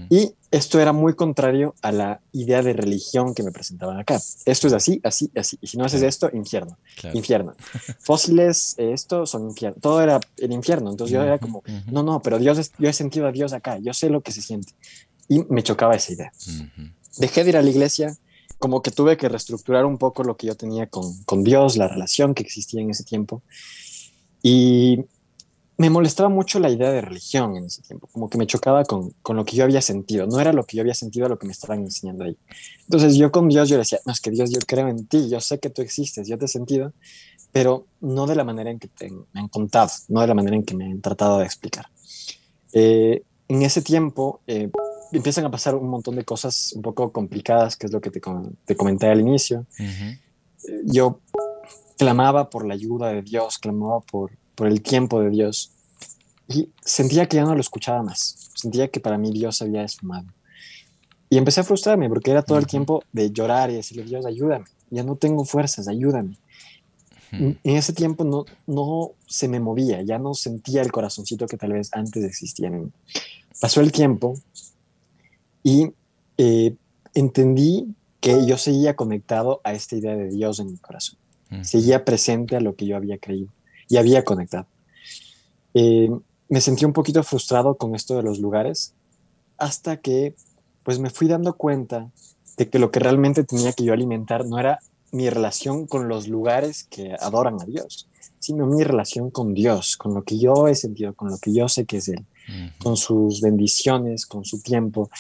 Y 0.09 0.35
esto 0.51 0.81
era 0.81 0.93
muy 0.93 1.15
contrario 1.15 1.75
a 1.83 1.93
la 1.93 2.21
idea 2.33 2.63
de 2.63 2.73
religión 2.73 3.35
que 3.35 3.43
me 3.43 3.51
presentaban 3.51 3.99
acá. 3.99 4.21
Esto 4.45 4.67
es 4.67 4.73
así, 4.73 5.01
así, 5.03 5.31
así. 5.35 5.59
Y 5.61 5.67
si 5.67 5.77
no 5.77 5.85
haces 5.85 6.03
esto, 6.03 6.31
infierno, 6.33 6.79
infierno. 7.13 7.55
Fósiles, 8.01 8.75
esto 8.79 9.27
son 9.27 9.49
infierno. 9.49 9.79
Todo 9.81 10.03
era 10.03 10.21
el 10.39 10.53
infierno. 10.53 10.91
Entonces 10.91 11.15
yo 11.15 11.23
era 11.23 11.39
como, 11.39 11.63
no, 11.91 12.03
no, 12.03 12.21
pero 12.23 12.39
Dios, 12.39 12.73
yo 12.79 12.89
he 12.89 12.93
sentido 12.93 13.27
a 13.27 13.33
Dios 13.33 13.53
acá, 13.53 13.79
yo 13.79 13.93
sé 13.95 14.11
lo 14.11 14.21
que 14.21 14.33
se 14.33 14.43
siente. 14.43 14.75
Y 15.29 15.45
me 15.49 15.63
chocaba 15.63 15.95
esa 15.95 16.13
idea. 16.13 16.33
Dejé 17.19 17.45
de 17.45 17.51
ir 17.51 17.57
a 17.57 17.63
la 17.63 17.71
iglesia, 17.71 18.17
como 18.59 18.83
que 18.83 18.91
tuve 18.91 19.17
que 19.17 19.29
reestructurar 19.29 19.85
un 19.85 19.99
poco 19.99 20.25
lo 20.25 20.37
que 20.37 20.47
yo 20.47 20.57
tenía 20.57 20.87
con, 20.87 21.23
con 21.25 21.43
Dios, 21.43 21.77
la 21.77 21.89
relación 21.89 22.35
que 22.35 22.43
existía 22.43 22.81
en 22.81 22.91
ese 22.91 23.05
tiempo. 23.05 23.43
Y 24.43 25.05
me 25.77 25.91
molestaba 25.91 26.29
mucho 26.29 26.61
la 26.61 26.71
idea 26.71 26.93
de 26.93 27.01
religión 27.01 27.57
en 27.57 27.65
ese 27.65 27.83
tiempo, 27.83 28.09
como 28.13 28.29
que 28.29 28.39
me 28.39 28.47
chocaba 28.47 28.85
con, 28.85 29.11
con, 29.23 29.37
lo 29.37 29.45
que 29.45 29.57
yo 29.57 29.65
había 29.65 29.81
sentido, 29.81 30.27
no 30.27 30.39
era 30.39 30.53
lo 30.53 30.65
que 30.65 30.77
yo 30.77 30.83
había 30.83 30.95
sentido 30.95 31.29
lo 31.29 31.39
que 31.39 31.47
me 31.47 31.53
estaban 31.53 31.81
enseñando 31.81 32.25
ahí. 32.25 32.37
Entonces 32.85 33.17
yo 33.17 33.33
con 33.33 33.49
Dios 33.49 33.69
yo 33.69 33.79
decía, 33.79 33.99
no, 34.07 34.13
es 34.13 34.21
que 34.21 34.31
Dios, 34.31 34.51
yo 34.51 34.61
creo 34.67 34.87
en 34.89 35.07
ti, 35.07 35.29
yo 35.29 35.41
sé 35.41 35.59
que 35.59 35.71
tú 35.71 35.83
existes, 35.83 36.29
yo 36.29 36.39
te 36.39 36.45
he 36.45 36.49
sentido, 36.49 36.93
pero 37.53 37.87
no 38.01 38.27
de 38.27 38.37
la 38.37 38.45
manera 38.45 38.71
en 38.71 38.79
que 38.79 38.89
me 39.33 39.41
han 39.41 39.49
contado, 39.49 39.91
no 40.09 40.21
de 40.21 40.27
la 40.27 40.35
manera 40.35 40.57
en 40.57 40.65
que 40.65 40.75
me 40.75 40.85
han 40.85 41.01
tratado 41.01 41.39
de 41.39 41.47
explicar. 41.47 41.87
Eh, 42.73 43.23
en 43.49 43.63
ese 43.63 43.83
tiempo, 43.83 44.41
eh, 44.47 44.71
empiezan 45.13 45.45
a 45.45 45.51
pasar 45.51 45.75
un 45.75 45.89
montón 45.89 46.17
de 46.17 46.25
cosas 46.25 46.73
un 46.75 46.83
poco 46.83 47.13
complicadas, 47.13 47.77
que 47.77 47.87
es 47.87 47.93
lo 47.93 48.01
que 48.01 48.11
te, 48.11 48.21
te 48.65 48.77
comenté 48.77 49.07
al 49.07 49.21
inicio. 49.21 49.67
Yo 50.85 51.21
clamaba 51.99 52.51
por 52.51 52.67
la 52.67 52.75
ayuda 52.75 53.09
de 53.09 53.23
Dios, 53.23 53.59
clamaba 53.59 54.01
por, 54.01 54.33
por 54.55 54.67
el 54.67 54.83
tiempo 54.83 55.21
de 55.21 55.31
Dios 55.31 55.73
y 56.49 56.71
sentía 56.85 57.27
que 57.27 57.37
ya 57.37 57.45
no 57.45 57.55
lo 57.55 57.61
escuchaba 57.61 58.03
más. 58.03 58.51
Sentía 58.55 58.89
que 58.89 59.01
para 59.01 59.19
mí 59.19 59.31
Dios 59.31 59.63
había 59.63 59.83
esfumado. 59.83 60.27
Y 61.31 61.39
empecé 61.39 61.61
a 61.61 61.65
frustrarme 61.65 62.09
porque 62.09 62.31
era 62.31 62.43
todo 62.43 62.59
el 62.59 62.67
tiempo 62.67 63.03
de 63.13 63.31
llorar 63.31 63.71
y 63.71 63.75
decirle, 63.75 64.05
Dios, 64.05 64.27
ayúdame. 64.27 64.67
Ya 64.91 65.03
no 65.03 65.17
tengo 65.17 65.45
fuerzas, 65.45 65.89
ayúdame. 65.89 66.37
En 67.33 67.59
ese 67.65 67.95
tiempo 67.95 68.25
no, 68.25 68.45
no 68.67 69.13
se 69.27 69.49
me 69.49 69.59
movía, 69.59 70.03
ya 70.03 70.19
no 70.19 70.35
sentía 70.35 70.83
el 70.83 70.93
corazoncito 70.93 71.47
que 71.47 71.57
tal 71.57 71.73
vez 71.73 71.89
antes 71.93 72.23
existía 72.23 72.69
en 72.69 72.83
mí. 72.83 72.91
Pasó 73.59 73.81
el 73.81 73.91
tiempo 73.91 74.35
y 75.63 75.93
eh, 76.39 76.75
entendí 77.15 77.95
que 78.21 78.47
yo 78.47 78.57
seguía 78.57 78.97
conectado 78.97 79.61
a 79.65 79.73
esta 79.73 79.97
idea 79.97 80.17
de 80.17 80.29
Dios 80.29 80.61
en 80.61 80.71
mi 80.71 80.79
corazón. 80.79 81.19
Seguía 81.63 82.07
presente 82.07 82.57
a 82.57 82.61
lo 82.61 82.77
que 82.77 82.87
yo 82.87 82.97
había 82.97 83.19
creído 83.19 83.53
y 83.87 83.99
había 83.99 84.25
conectado. 84.25 84.67
Eh, 85.75 86.09
me 86.49 86.61
sentí 86.63 86.87
un 86.87 86.95
poquito 86.95 87.23
frustrado 87.23 87.77
con 87.77 87.95
esto 87.95 88.17
de 88.17 88.23
los 88.23 88.39
lugares 88.39 88.95
hasta 89.59 89.99
que 89.99 90.35
pues 90.83 90.99
me 90.99 91.11
fui 91.11 91.29
dando 91.29 91.55
cuenta 91.57 92.11
de 92.57 92.69
que 92.71 92.79
lo 92.79 92.91
que 92.91 93.01
realmente 93.01 93.45
tenía 93.45 93.73
que 93.73 93.85
yo 93.85 93.93
alimentar 93.93 94.47
no 94.47 94.59
era 94.59 94.81
mi 95.11 95.29
relación 95.29 95.87
con 95.87 96.09
los 96.09 96.27
lugares 96.27 96.85
que 96.85 97.15
adoran 97.21 97.61
a 97.61 97.65
Dios, 97.65 98.09
sino 98.39 98.67
mi 98.67 98.83
relación 98.83 99.31
con 99.31 99.53
Dios, 99.55 99.97
con 99.97 100.15
lo 100.15 100.23
que 100.23 100.39
yo 100.39 100.69
he 100.69 100.75
sentido, 100.75 101.13
con 101.15 101.31
lo 101.31 101.39
que 101.39 101.53
yo 101.53 101.69
sé 101.69 101.85
que 101.85 101.99
es 101.99 102.09
Él, 102.09 102.25
con 102.79 102.97
sus 102.97 103.41
bendiciones, 103.41 104.27
con 104.27 104.45
su 104.45 104.61
tiempo, 104.63 105.11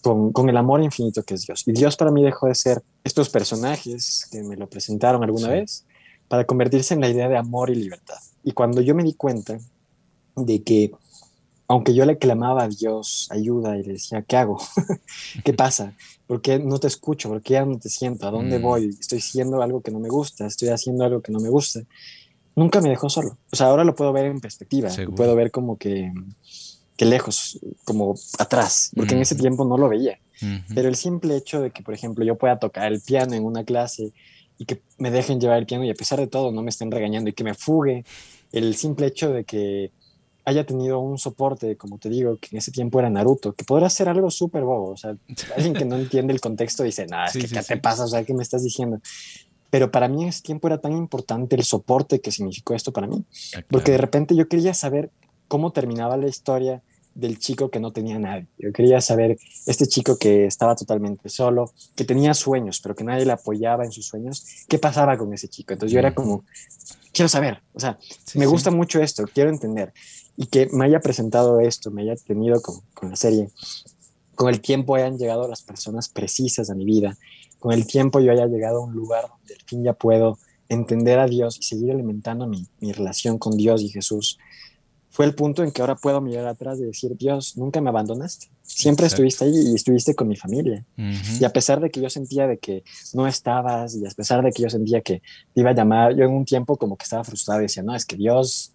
con, 0.00 0.48
el 0.48 0.56
amor 0.56 0.82
infinito 0.82 1.22
que 1.22 1.34
es 1.34 1.46
Dios. 1.46 1.62
Y 1.66 1.72
Dios 1.72 1.96
para 1.96 2.10
mí 2.10 2.22
dejó 2.22 2.46
de 2.46 2.54
ser 2.54 2.82
estos 3.04 3.28
personajes 3.28 4.26
que 4.30 4.42
me 4.42 4.56
lo 4.56 4.68
presentaron 4.68 5.22
alguna 5.22 5.48
vez 5.48 5.84
para 6.28 6.44
convertirse 6.44 6.94
en 6.94 7.00
la 7.00 7.08
idea 7.08 7.28
de 7.28 7.36
amor 7.36 7.70
y 7.70 7.74
libertad. 7.74 8.18
Y 8.44 8.52
cuando 8.52 8.80
yo 8.80 8.94
me 8.94 9.02
di 9.02 9.14
cuenta 9.14 9.58
de 10.36 10.62
que, 10.62 10.92
aunque 11.68 11.94
yo 11.94 12.04
le 12.06 12.18
clamaba 12.18 12.64
a 12.64 12.68
Dios 12.68 13.28
ayuda 13.30 13.76
y 13.76 13.82
le 13.82 13.94
decía, 13.94 14.22
¿qué 14.22 14.36
hago? 14.36 14.58
¿Qué 15.44 15.52
pasa? 15.52 15.94
¿Por 16.26 16.40
qué 16.40 16.58
no 16.58 16.78
te 16.78 16.86
escucho? 16.86 17.28
¿Por 17.28 17.42
qué 17.42 17.54
ya 17.54 17.64
no 17.64 17.78
te 17.78 17.88
siento? 17.88 18.26
¿A 18.26 18.30
dónde 18.30 18.58
mm. 18.58 18.62
voy? 18.62 18.96
Estoy 19.00 19.18
haciendo 19.18 19.62
algo 19.62 19.80
que 19.80 19.90
no 19.90 19.98
me 19.98 20.08
gusta, 20.08 20.46
estoy 20.46 20.68
haciendo 20.68 21.04
algo 21.04 21.20
que 21.20 21.32
no 21.32 21.40
me 21.40 21.48
gusta. 21.48 21.80
Nunca 22.54 22.80
me 22.80 22.90
dejó 22.90 23.08
solo. 23.08 23.36
O 23.50 23.56
sea, 23.56 23.66
ahora 23.66 23.84
lo 23.84 23.94
puedo 23.94 24.12
ver 24.12 24.26
en 24.26 24.40
perspectiva. 24.40 24.88
Puedo 25.16 25.34
ver 25.34 25.50
como 25.50 25.76
que 25.78 26.12
que 27.00 27.06
lejos, 27.06 27.58
como 27.84 28.14
atrás, 28.38 28.90
porque 28.94 29.14
en 29.14 29.22
ese 29.22 29.34
tiempo 29.34 29.64
no 29.64 29.78
lo 29.78 29.88
veía. 29.88 30.18
Pero 30.74 30.86
el 30.86 30.96
simple 30.96 31.34
hecho 31.34 31.62
de 31.62 31.70
que, 31.70 31.82
por 31.82 31.94
ejemplo, 31.94 32.26
yo 32.26 32.36
pueda 32.36 32.58
tocar 32.58 32.92
el 32.92 33.00
piano 33.00 33.32
en 33.32 33.42
una 33.42 33.64
clase 33.64 34.12
y 34.58 34.66
que 34.66 34.82
me 34.98 35.10
dejen 35.10 35.40
llevar 35.40 35.56
el 35.56 35.64
piano 35.64 35.82
y 35.84 35.88
a 35.88 35.94
pesar 35.94 36.18
de 36.18 36.26
todo 36.26 36.52
no 36.52 36.60
me 36.62 36.68
estén 36.68 36.90
regañando 36.90 37.30
y 37.30 37.32
que 37.32 37.42
me 37.42 37.54
fugue, 37.54 38.04
el 38.52 38.76
simple 38.76 39.06
hecho 39.06 39.32
de 39.32 39.44
que 39.44 39.92
haya 40.44 40.66
tenido 40.66 40.98
un 40.98 41.16
soporte, 41.16 41.74
como 41.78 41.96
te 41.96 42.10
digo, 42.10 42.36
que 42.36 42.48
en 42.52 42.58
ese 42.58 42.70
tiempo 42.70 42.98
era 42.98 43.08
Naruto, 43.08 43.54
que 43.54 43.64
podrá 43.64 43.88
ser 43.88 44.10
algo 44.10 44.30
súper 44.30 44.64
bobo, 44.64 44.90
o 44.90 44.96
sea, 44.98 45.16
alguien 45.56 45.72
que 45.72 45.86
no 45.86 45.96
entiende 45.96 46.34
el 46.34 46.40
contexto 46.42 46.82
dice, 46.82 47.06
nada, 47.06 47.28
es 47.28 47.32
que 47.32 47.48
¿qué 47.48 47.62
te 47.62 47.78
pasa? 47.78 48.04
O 48.04 48.08
sea, 48.08 48.24
¿qué 48.24 48.34
me 48.34 48.42
estás 48.42 48.62
diciendo? 48.62 49.00
Pero 49.70 49.90
para 49.90 50.06
mí 50.06 50.24
en 50.24 50.28
ese 50.28 50.42
tiempo 50.42 50.68
era 50.68 50.76
tan 50.82 50.92
importante 50.92 51.56
el 51.56 51.64
soporte 51.64 52.20
que 52.20 52.30
significó 52.30 52.74
esto 52.74 52.92
para 52.92 53.06
mí, 53.06 53.24
porque 53.70 53.92
de 53.92 53.98
repente 53.98 54.36
yo 54.36 54.48
quería 54.48 54.74
saber 54.74 55.10
cómo 55.48 55.72
terminaba 55.72 56.18
la 56.18 56.28
historia 56.28 56.82
del 57.14 57.38
chico 57.38 57.70
que 57.70 57.80
no 57.80 57.92
tenía 57.92 58.18
nadie. 58.18 58.46
Yo 58.58 58.72
quería 58.72 59.00
saber, 59.00 59.38
este 59.66 59.86
chico 59.86 60.16
que 60.16 60.46
estaba 60.46 60.74
totalmente 60.74 61.28
solo, 61.28 61.72
que 61.94 62.04
tenía 62.04 62.34
sueños, 62.34 62.80
pero 62.80 62.94
que 62.94 63.04
nadie 63.04 63.26
le 63.26 63.32
apoyaba 63.32 63.84
en 63.84 63.92
sus 63.92 64.06
sueños, 64.06 64.44
¿qué 64.68 64.78
pasaba 64.78 65.16
con 65.18 65.32
ese 65.34 65.48
chico? 65.48 65.72
Entonces 65.72 65.92
yo 65.92 65.98
era 65.98 66.14
como, 66.14 66.44
quiero 67.12 67.28
saber, 67.28 67.62
o 67.74 67.80
sea, 67.80 67.98
me 68.34 68.46
gusta 68.46 68.70
mucho 68.70 69.00
esto, 69.02 69.24
quiero 69.32 69.50
entender. 69.50 69.92
Y 70.36 70.46
que 70.46 70.68
me 70.72 70.86
haya 70.86 71.00
presentado 71.00 71.60
esto, 71.60 71.90
me 71.90 72.02
haya 72.02 72.16
tenido 72.16 72.62
con, 72.62 72.80
con 72.94 73.10
la 73.10 73.16
serie, 73.16 73.50
con 74.34 74.48
el 74.48 74.60
tiempo 74.60 74.94
hayan 74.94 75.18
llegado 75.18 75.46
las 75.48 75.62
personas 75.62 76.08
precisas 76.08 76.70
a 76.70 76.74
mi 76.74 76.84
vida, 76.84 77.18
con 77.58 77.72
el 77.72 77.86
tiempo 77.86 78.20
yo 78.20 78.32
haya 78.32 78.46
llegado 78.46 78.78
a 78.78 78.86
un 78.86 78.94
lugar 78.94 79.26
donde 79.28 79.54
al 79.54 79.60
fin 79.66 79.84
ya 79.84 79.92
puedo 79.92 80.38
entender 80.70 81.18
a 81.18 81.26
Dios 81.26 81.58
y 81.58 81.62
seguir 81.64 81.90
alimentando 81.90 82.46
mi, 82.46 82.66
mi 82.78 82.92
relación 82.92 83.38
con 83.38 83.56
Dios 83.56 83.82
y 83.82 83.90
Jesús 83.90 84.38
fue 85.10 85.24
el 85.26 85.34
punto 85.34 85.64
en 85.64 85.72
que 85.72 85.82
ahora 85.82 85.96
puedo 85.96 86.20
mirar 86.20 86.46
atrás 86.46 86.78
y 86.78 86.84
decir, 86.84 87.16
Dios, 87.16 87.56
nunca 87.56 87.80
me 87.80 87.90
abandonaste. 87.90 88.46
Siempre 88.62 89.06
estuviste 89.06 89.44
ahí 89.44 89.72
y 89.72 89.74
estuviste 89.74 90.14
con 90.14 90.28
mi 90.28 90.36
familia. 90.36 90.84
Y 90.96 91.44
a 91.44 91.52
pesar 91.52 91.80
de 91.80 91.90
que 91.90 92.00
yo 92.00 92.08
sentía 92.08 92.46
de 92.46 92.58
que 92.58 92.84
no 93.12 93.26
estabas 93.26 93.96
y 93.96 94.06
a 94.06 94.10
pesar 94.10 94.42
de 94.42 94.52
que 94.52 94.62
yo 94.62 94.70
sentía 94.70 95.00
que 95.00 95.20
te 95.52 95.60
iba 95.60 95.70
a 95.70 95.74
llamar, 95.74 96.14
yo 96.14 96.24
en 96.24 96.30
un 96.30 96.44
tiempo 96.44 96.76
como 96.76 96.96
que 96.96 97.02
estaba 97.02 97.24
frustrado 97.24 97.60
y 97.60 97.64
decía, 97.64 97.82
no, 97.82 97.94
es 97.94 98.06
que 98.06 98.16
Dios 98.16 98.72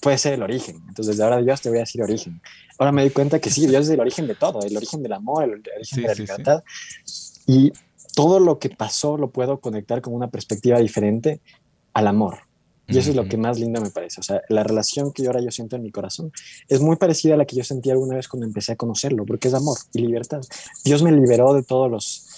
puede 0.00 0.18
ser 0.18 0.34
el 0.34 0.42
origen. 0.44 0.76
Entonces, 0.88 1.16
desde 1.16 1.24
ahora 1.24 1.42
Dios 1.42 1.60
te 1.60 1.68
voy 1.68 1.78
a 1.78 1.82
decir 1.82 2.00
origen. 2.00 2.40
Ahora 2.78 2.92
me 2.92 3.02
doy 3.02 3.10
cuenta 3.10 3.40
que 3.40 3.50
sí, 3.50 3.66
Dios 3.66 3.86
es 3.86 3.90
el 3.90 4.00
origen 4.00 4.28
de 4.28 4.36
todo, 4.36 4.62
el 4.62 4.76
origen 4.76 5.02
del 5.02 5.12
amor, 5.12 5.44
el 5.44 5.62
origen 5.76 6.02
de 6.02 6.08
la 6.08 6.14
libertad. 6.14 6.64
Y 7.48 7.72
todo 8.14 8.38
lo 8.38 8.60
que 8.60 8.70
pasó 8.70 9.16
lo 9.16 9.30
puedo 9.30 9.58
conectar 9.58 10.00
con 10.00 10.14
una 10.14 10.30
perspectiva 10.30 10.78
diferente 10.78 11.40
al 11.92 12.06
amor. 12.06 12.38
Y 12.88 12.98
eso 12.98 13.10
es 13.10 13.16
lo 13.16 13.26
que 13.26 13.36
más 13.36 13.58
lindo 13.58 13.80
me 13.80 13.90
parece. 13.90 14.20
O 14.20 14.22
sea, 14.22 14.42
la 14.48 14.64
relación 14.64 15.12
que 15.12 15.22
yo 15.22 15.30
ahora 15.30 15.40
yo 15.40 15.50
siento 15.50 15.76
en 15.76 15.82
mi 15.82 15.90
corazón 15.90 16.32
es 16.68 16.80
muy 16.80 16.96
parecida 16.96 17.34
a 17.34 17.36
la 17.36 17.44
que 17.44 17.56
yo 17.56 17.64
sentí 17.64 17.90
alguna 17.90 18.16
vez 18.16 18.28
cuando 18.28 18.46
empecé 18.46 18.72
a 18.72 18.76
conocerlo, 18.76 19.24
porque 19.24 19.48
es 19.48 19.54
amor 19.54 19.78
y 19.92 20.00
libertad. 20.00 20.40
Dios 20.84 21.02
me 21.02 21.12
liberó 21.12 21.54
de 21.54 21.62
todos 21.62 21.90
los 21.90 22.28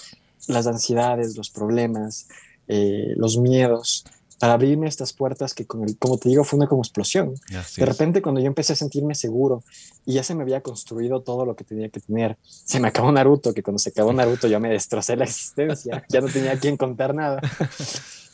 las 0.47 0.67
ansiedades, 0.67 1.35
los 1.35 1.49
problemas, 1.49 2.27
eh, 2.67 3.13
los 3.17 3.37
miedos, 3.37 4.05
para 4.39 4.53
abrirme 4.53 4.87
estas 4.87 5.13
puertas 5.13 5.53
que, 5.53 5.65
con 5.65 5.83
el, 5.83 5.97
como 5.97 6.17
te 6.17 6.29
digo, 6.29 6.43
fue 6.43 6.57
una 6.57 6.67
como 6.67 6.81
explosión. 6.81 7.35
de 7.77 7.85
repente, 7.85 8.21
cuando 8.21 8.41
yo 8.41 8.47
empecé 8.47 8.73
a 8.73 8.75
sentirme 8.75 9.15
seguro 9.15 9.63
y 10.05 10.13
ya 10.13 10.23
se 10.23 10.35
me 10.35 10.43
había 10.43 10.61
construido 10.61 11.21
todo 11.21 11.45
lo 11.45 11.55
que 11.55 11.63
tenía 11.63 11.89
que 11.89 12.01
tener, 12.01 12.37
se 12.43 12.79
me 12.79 12.89
acabó 12.89 13.11
Naruto, 13.11 13.53
que 13.53 13.63
cuando 13.63 13.79
se 13.79 13.89
acabó 13.89 14.11
Naruto 14.11 14.47
yo 14.47 14.59
me 14.59 14.69
destrocé 14.69 15.15
la 15.15 15.23
existencia, 15.23 16.05
ya 16.09 16.21
no 16.21 16.27
tenía 16.27 16.51
a 16.53 16.59
quien 16.59 16.77
contar 16.77 17.13
nada. 17.15 17.41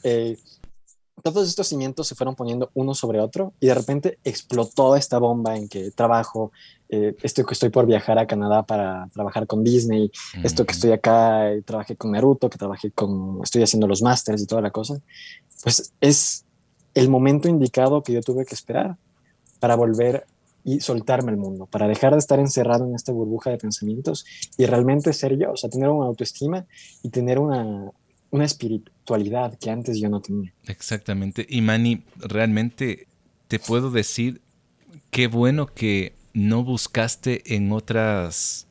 Eh, 0.04 0.36
todos 1.22 1.48
estos 1.48 1.68
cimientos 1.68 2.08
se 2.08 2.16
fueron 2.16 2.36
poniendo 2.36 2.72
uno 2.74 2.94
sobre 2.94 3.20
otro 3.20 3.54
y 3.60 3.68
de 3.68 3.74
repente 3.74 4.20
explotó 4.24 4.96
esta 4.96 5.20
bomba 5.20 5.56
en 5.56 5.70
que 5.70 5.92
trabajo, 5.92 6.52
eh, 6.90 7.16
esto 7.22 7.46
que 7.46 7.54
estoy 7.54 7.70
por 7.70 7.86
viajar 7.86 8.18
a 8.20 8.28
Canadá 8.28 8.64
para 8.64 9.08
trabajar 9.14 9.48
con 9.48 9.64
Disney, 9.64 10.12
esto 10.44 10.66
que 10.66 10.74
estoy 10.74 10.92
acá, 10.92 11.54
y 11.54 11.62
trabajé 11.62 11.96
con 11.96 12.12
Naruto, 12.12 12.50
que 12.50 12.58
trabajé 12.58 12.92
con, 12.92 13.40
estoy 13.44 13.64
haciendo 13.64 13.88
los 13.88 14.02
másters 14.02 14.42
y 14.42 14.48
toda 14.48 14.62
la 14.62 14.72
cosa, 14.72 15.00
pues 15.64 15.94
es 16.02 16.46
el 16.94 17.10
momento 17.10 17.48
indicado 17.48 18.04
que 18.04 18.14
yo 18.14 18.22
tuve 18.22 18.46
que 18.46 18.56
esperar 18.56 18.98
para 19.60 19.76
volver 19.76 20.26
y 20.64 20.80
soltarme 20.80 21.32
el 21.32 21.38
mundo, 21.38 21.66
para 21.66 21.88
dejar 21.88 22.14
de 22.14 22.20
estar 22.20 22.40
encerrado 22.40 22.86
en 22.86 22.96
esta 22.96 23.12
burbuja 23.12 23.50
de 23.50 23.58
pensamientos 23.58 24.26
y 24.58 24.66
realmente 24.66 25.14
ser 25.14 25.38
yo, 25.38 25.54
o 25.54 25.58
sea, 25.58 25.70
tener 25.70 25.90
una 25.90 26.06
autoestima 26.06 26.66
y 27.02 27.10
tener 27.10 27.40
una, 27.40 27.92
una 28.32 28.46
espiritualidad 28.46 29.58
que 29.60 29.70
antes 29.70 30.00
yo 30.00 30.10
no 30.10 30.22
tenía. 30.22 30.54
Exactamente. 30.66 31.46
Y 31.48 31.62
Manny, 31.62 32.04
realmente 32.18 33.08
te 33.48 33.60
puedo 33.60 33.92
decir 33.92 34.42
qué 35.12 35.28
bueno 35.28 35.68
que 35.68 36.16
no 36.34 36.64
buscaste 36.64 37.56
en 37.56 37.72
otras 37.72 38.68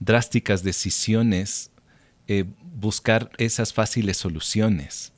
drásticas 0.00 0.62
decisiones 0.62 1.70
eh, 2.26 2.44
buscar 2.74 3.30
esas 3.36 3.72
fáciles 3.72 4.16
soluciones. 4.16 5.12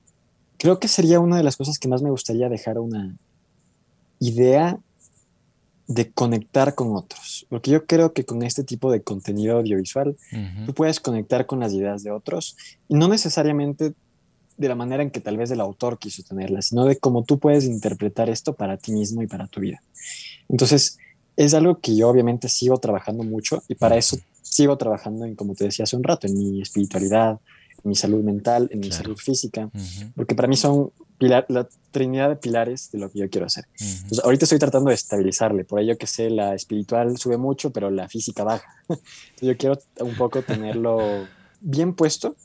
creo 0.58 0.78
que 0.78 0.88
sería 0.88 1.20
una 1.20 1.36
de 1.36 1.42
las 1.42 1.56
cosas 1.56 1.78
que 1.78 1.88
más 1.88 2.02
me 2.02 2.10
gustaría 2.10 2.48
dejar 2.48 2.78
una 2.78 3.16
idea 4.20 4.78
de 5.94 6.10
conectar 6.10 6.74
con 6.74 6.96
otros, 6.96 7.46
porque 7.48 7.70
yo 7.70 7.86
creo 7.86 8.12
que 8.12 8.24
con 8.24 8.42
este 8.42 8.64
tipo 8.64 8.90
de 8.90 9.02
contenido 9.02 9.58
audiovisual 9.58 10.16
tú 10.64 10.74
puedes 10.74 11.00
conectar 11.00 11.46
con 11.46 11.60
las 11.60 11.72
ideas 11.72 12.02
de 12.02 12.10
otros 12.10 12.56
y 12.88 12.94
no 12.94 13.08
necesariamente 13.08 13.92
de 14.56 14.68
la 14.68 14.74
manera 14.74 15.02
en 15.02 15.10
que 15.10 15.20
tal 15.20 15.36
vez 15.36 15.50
el 15.50 15.60
autor 15.60 15.98
quiso 15.98 16.22
tenerla, 16.22 16.62
sino 16.62 16.84
de 16.84 16.96
cómo 16.96 17.24
tú 17.24 17.38
puedes 17.38 17.64
interpretar 17.64 18.30
esto 18.30 18.54
para 18.54 18.76
ti 18.76 18.92
mismo 18.92 19.22
y 19.22 19.26
para 19.26 19.46
tu 19.46 19.60
vida. 19.60 19.82
Entonces, 20.48 20.98
es 21.36 21.54
algo 21.54 21.78
que 21.80 21.96
yo 21.96 22.08
obviamente 22.08 22.48
sigo 22.48 22.78
trabajando 22.78 23.24
mucho 23.24 23.62
y 23.68 23.74
para 23.74 23.96
eso 23.96 24.18
sigo 24.42 24.76
trabajando 24.76 25.24
en, 25.24 25.34
como 25.34 25.54
te 25.54 25.64
decía 25.64 25.84
hace 25.84 25.96
un 25.96 26.04
rato, 26.04 26.26
en 26.26 26.34
mi 26.34 26.60
espiritualidad, 26.60 27.40
en 27.82 27.88
mi 27.88 27.96
salud 27.96 28.22
mental, 28.22 28.68
en 28.70 28.80
mi 28.80 28.92
salud 28.92 29.16
física, 29.16 29.70
porque 30.14 30.34
para 30.34 30.48
mí 30.48 30.56
son 30.56 30.90
la 31.28 31.68
trinidad 31.90 32.28
de 32.28 32.36
pilares 32.36 32.90
de 32.90 32.98
lo 32.98 33.10
que 33.10 33.20
yo 33.20 33.30
quiero 33.30 33.46
hacer. 33.46 33.66
Entonces, 33.78 34.20
ahorita 34.24 34.44
estoy 34.44 34.58
tratando 34.58 34.88
de 34.88 34.94
estabilizarle, 34.94 35.64
por 35.64 35.80
ello 35.80 35.96
que 35.98 36.06
sé, 36.06 36.30
la 36.30 36.54
espiritual 36.54 37.16
sube 37.18 37.36
mucho, 37.36 37.70
pero 37.70 37.90
la 37.90 38.08
física 38.08 38.44
baja. 38.44 38.66
Entonces, 38.88 39.08
yo 39.40 39.56
quiero 39.56 39.78
un 40.00 40.14
poco 40.14 40.42
tenerlo 40.42 41.26
bien 41.60 41.94
puesto 41.94 42.36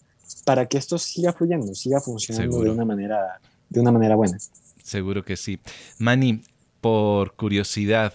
para 0.46 0.66
que 0.66 0.78
esto 0.78 0.98
siga 0.98 1.34
fluyendo, 1.34 1.74
siga 1.74 2.02
funcionando 2.02 2.62
de 2.62 2.70
una 2.70 2.86
manera 2.86 3.40
de 3.70 3.80
una 3.80 3.92
manera 3.92 4.16
buena. 4.16 4.38
Seguro 4.84 5.24
que 5.24 5.36
sí. 5.36 5.60
Manny, 6.00 6.42
por 6.82 7.36
curiosidad, 7.36 8.14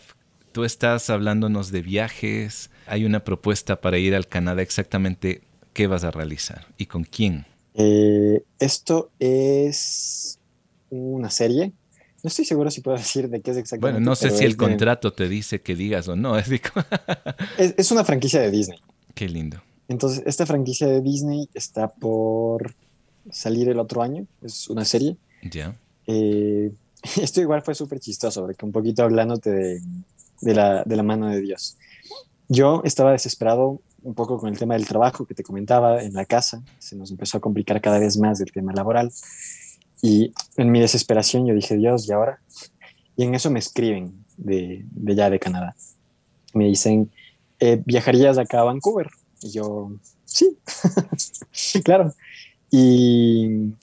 tú 0.52 0.64
estás 0.64 1.10
hablándonos 1.10 1.70
de 1.70 1.82
viajes, 1.82 2.70
hay 2.86 3.04
una 3.04 3.24
propuesta 3.24 3.80
para 3.80 3.98
ir 3.98 4.14
al 4.14 4.28
Canadá, 4.28 4.62
exactamente 4.62 5.42
qué 5.72 5.86
vas 5.86 6.04
a 6.04 6.10
realizar 6.10 6.66
y 6.76 6.86
con 6.86 7.04
quién. 7.04 7.46
Eh, 7.74 8.42
esto 8.58 9.10
es 9.18 10.38
una 10.92 11.30
serie. 11.30 11.72
No 12.22 12.28
estoy 12.28 12.44
seguro 12.44 12.70
si 12.70 12.80
puedo 12.80 12.96
decir 12.98 13.28
de 13.28 13.40
qué 13.40 13.50
es 13.50 13.56
exactamente. 13.56 13.98
Bueno, 13.98 14.10
no 14.10 14.14
sé 14.14 14.30
si 14.30 14.44
el 14.44 14.56
contrato 14.56 15.12
te 15.12 15.28
dice 15.28 15.60
que 15.60 15.74
digas 15.74 16.08
o 16.08 16.16
no. 16.16 16.36
Es, 17.58 17.74
es, 17.76 17.90
una 17.90 18.04
franquicia 18.04 18.40
de 18.40 18.50
Disney. 18.50 18.78
Qué 19.14 19.28
lindo. 19.28 19.62
Entonces, 19.88 20.22
esta 20.26 20.46
franquicia 20.46 20.86
de 20.86 21.00
Disney 21.00 21.48
está 21.54 21.88
por 21.88 22.74
salir 23.30 23.68
el 23.68 23.78
otro 23.78 24.02
año. 24.02 24.26
Es 24.42 24.68
una 24.68 24.84
serie. 24.84 25.16
Ya. 25.50 25.76
Eh, 26.06 26.72
esto 27.20 27.40
igual 27.40 27.62
fue 27.62 27.74
súper 27.74 28.00
chistoso, 28.00 28.42
porque 28.42 28.64
un 28.64 28.72
poquito 28.72 29.02
hablándote 29.02 29.50
de, 29.50 29.80
de, 30.40 30.54
la, 30.54 30.84
de 30.84 30.96
la 30.96 31.02
mano 31.02 31.28
de 31.28 31.40
Dios. 31.40 31.76
Yo 32.48 32.82
estaba 32.84 33.12
desesperado 33.12 33.80
un 34.02 34.14
poco 34.14 34.38
con 34.38 34.50
el 34.50 34.58
tema 34.58 34.74
del 34.74 34.86
trabajo 34.86 35.24
que 35.24 35.34
te 35.34 35.42
comentaba 35.42 36.02
en 36.02 36.12
la 36.12 36.24
casa. 36.24 36.62
Se 36.78 36.96
nos 36.96 37.10
empezó 37.10 37.38
a 37.38 37.40
complicar 37.40 37.80
cada 37.80 37.98
vez 37.98 38.18
más 38.18 38.40
el 38.40 38.50
tema 38.50 38.72
laboral. 38.72 39.12
Y 40.02 40.34
en 40.56 40.72
mi 40.72 40.80
desesperación 40.80 41.46
yo 41.46 41.54
dije, 41.54 41.76
Dios, 41.76 42.08
¿y 42.08 42.12
ahora? 42.12 42.40
Y 43.16 43.22
en 43.22 43.34
eso 43.34 43.50
me 43.50 43.60
escriben 43.60 44.24
de, 44.36 44.84
de 44.90 45.14
ya 45.14 45.30
de 45.30 45.38
Canadá. 45.38 45.76
Me 46.52 46.66
dicen, 46.66 47.10
eh, 47.60 47.80
¿viajarías 47.86 48.36
acá 48.36 48.60
a 48.60 48.64
Vancouver? 48.64 49.08
Y 49.40 49.52
yo, 49.52 49.92
sí, 50.24 50.58
claro. 51.84 52.12
Y 52.70 53.74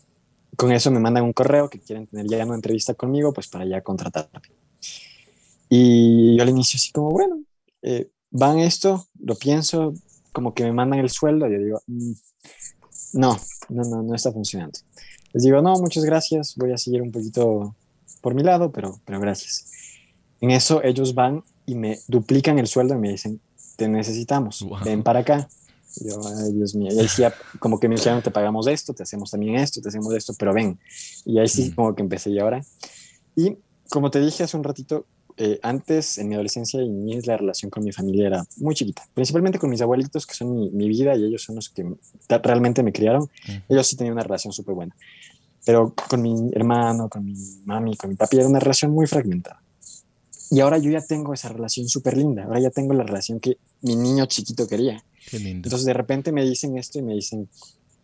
con 0.58 0.74
eso 0.74 0.92
me 0.92 1.00
mandan 1.00 1.24
un 1.24 1.32
correo 1.32 1.70
que 1.70 1.80
quieren 1.80 2.06
tener 2.06 2.28
ya 2.28 2.46
una 2.46 2.56
entrevista 2.56 2.94
conmigo, 2.94 3.32
pues 3.32 3.48
para 3.48 3.66
ya 3.66 3.82
contratarme. 3.82 4.42
Y 5.70 6.36
yo 6.36 6.44
al 6.44 6.50
inicio 6.50 6.76
así 6.76 6.92
como, 6.92 7.12
bueno, 7.12 7.42
eh, 7.82 8.10
van 8.30 8.60
esto, 8.60 9.08
lo 9.20 9.36
pienso, 9.36 9.94
como 10.34 10.54
que 10.54 10.64
me 10.64 10.74
mandan 10.74 11.00
el 11.00 11.10
sueldo, 11.10 11.48
yo 11.48 11.60
digo, 11.60 11.82
mm, 11.88 12.12
no, 13.14 13.40
no, 13.70 13.84
no, 13.84 14.04
no 14.04 14.16
está 14.16 14.32
funcionando. 14.32 14.80
Les 15.34 15.44
digo, 15.44 15.62
no, 15.62 15.76
muchas 15.76 16.04
gracias, 16.06 16.56
voy 16.56 16.72
a 16.72 16.78
seguir 16.78 17.02
un 17.02 17.12
poquito 17.12 17.76
por 18.22 18.34
mi 18.34 18.44
lado, 18.44 18.72
pero, 18.72 19.00
pero 19.06 19.20
gracias. 19.20 19.66
En 20.42 20.52
eso 20.52 20.84
ellos 20.84 21.14
van 21.14 21.44
y 21.66 21.76
me 21.76 22.00
duplican 22.08 22.58
el 22.60 22.68
sueldo 22.68 22.96
y 22.96 22.98
me 22.98 23.10
dicen, 23.10 23.40
te 23.76 23.88
necesitamos, 23.88 24.66
ven 24.84 25.04
para 25.04 25.20
acá. 25.20 25.48
Yo, 25.96 26.20
ay, 26.38 26.54
Dios 26.54 26.76
mío, 26.76 26.90
y 26.92 27.00
ahí 27.00 27.08
sí, 27.08 27.24
como 27.60 27.80
que 27.80 27.88
me 27.88 27.96
dijeron, 27.96 28.22
te 28.22 28.30
pagamos 28.30 28.68
esto, 28.68 28.94
te 28.94 29.04
hacemos 29.04 29.32
también 29.32 29.56
esto, 29.56 29.82
te 29.82 29.90
hacemos 29.90 30.14
esto, 30.14 30.34
pero 30.38 30.54
ven. 30.54 30.80
Y 31.26 31.40
ahí 31.40 31.48
sí, 31.48 31.72
como 31.72 31.96
que 31.96 32.04
empecé 32.04 32.30
y 32.30 32.40
ahora. 32.40 32.64
Y 33.36 33.58
como 33.90 34.12
te 34.12 34.20
dije 34.20 34.44
hace 34.44 34.56
un 34.56 34.64
ratito, 34.64 35.06
eh, 35.42 35.58
antes, 35.64 36.18
en 36.18 36.28
mi 36.28 36.36
adolescencia 36.36 36.82
y 36.82 36.90
niñez, 36.90 37.26
la 37.26 37.38
relación 37.38 37.70
con 37.72 37.82
mi 37.82 37.94
familia 37.94 38.28
era 38.28 38.44
muy 38.58 38.76
chiquita, 38.76 39.08
principalmente 39.14 39.58
con 39.58 39.70
mis 39.70 39.82
abuelitos, 39.82 40.28
que 40.28 40.34
son 40.34 40.76
mi, 40.76 40.90
vida 40.90 41.16
y 41.16 41.24
ellos 41.24 41.44
son 41.44 41.56
los 41.56 41.70
que 41.70 41.86
realmente 42.44 42.84
me 42.84 42.92
criaron. 42.92 43.30
Ellos 43.70 43.88
sí 43.88 43.96
tenían 43.96 44.16
una 44.16 44.24
relación 44.24 44.52
súper 44.52 44.76
buena. 44.76 44.94
Pero 45.66 45.94
con 46.10 46.22
mi 46.22 46.52
hermano, 46.52 47.08
con 47.08 47.24
mi 47.24 47.34
mami, 47.64 47.96
con 47.96 48.10
mi 48.10 48.18
papi, 48.18 48.36
era 48.36 48.50
una 48.50 48.60
relación 48.60 48.92
muy 48.92 49.08
fragmentada. 49.08 49.64
Y 50.52 50.60
ahora 50.60 50.78
yo 50.78 50.92
ya 50.92 51.00
tengo 51.00 51.34
esa 51.34 51.48
relación 51.48 51.88
súper 51.88 52.18
linda. 52.18 52.44
Ahora 52.44 52.60
ya 52.60 52.70
tengo 52.70 52.94
la 52.94 53.04
relación 53.04 53.40
que 53.40 53.56
mi 53.82 53.96
niño 53.96 54.26
chiquito 54.26 54.68
quería. 54.68 55.02
Entonces 55.32 55.86
de 55.86 55.94
repente 55.94 56.34
me 56.34 56.44
dicen 56.44 56.78
esto 56.78 57.00
y 57.00 57.02
me 57.02 57.14
dicen, 57.14 57.48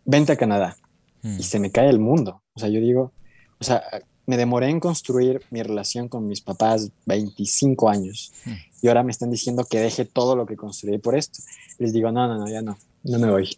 vente 0.06 0.32
a 0.32 0.36
Canadá. 0.36 0.78
Y 1.22 1.42
se 1.42 1.58
me 1.58 1.70
cae 1.70 1.90
el 1.90 1.98
mundo. 1.98 2.40
O 2.54 2.60
sea, 2.60 2.70
yo 2.70 2.80
digo, 2.80 3.12
o 3.58 3.64
sea, 3.64 3.82
me 4.26 4.36
demoré 4.36 4.68
en 4.68 4.80
construir 4.80 5.42
mi 5.50 5.62
relación 5.62 6.08
con 6.08 6.26
mis 6.26 6.40
papás 6.40 6.90
25 7.06 7.88
años 7.88 8.32
hmm. 8.44 8.52
y 8.82 8.88
ahora 8.88 9.02
me 9.02 9.12
están 9.12 9.30
diciendo 9.30 9.64
que 9.64 9.80
deje 9.80 10.04
todo 10.04 10.36
lo 10.36 10.46
que 10.46 10.56
construí 10.56 10.98
por 10.98 11.16
esto. 11.16 11.40
Les 11.78 11.92
digo, 11.92 12.10
no, 12.10 12.26
no, 12.26 12.38
no, 12.38 12.48
ya 12.48 12.62
no, 12.62 12.78
no 13.04 13.18
me 13.18 13.30
voy. 13.30 13.54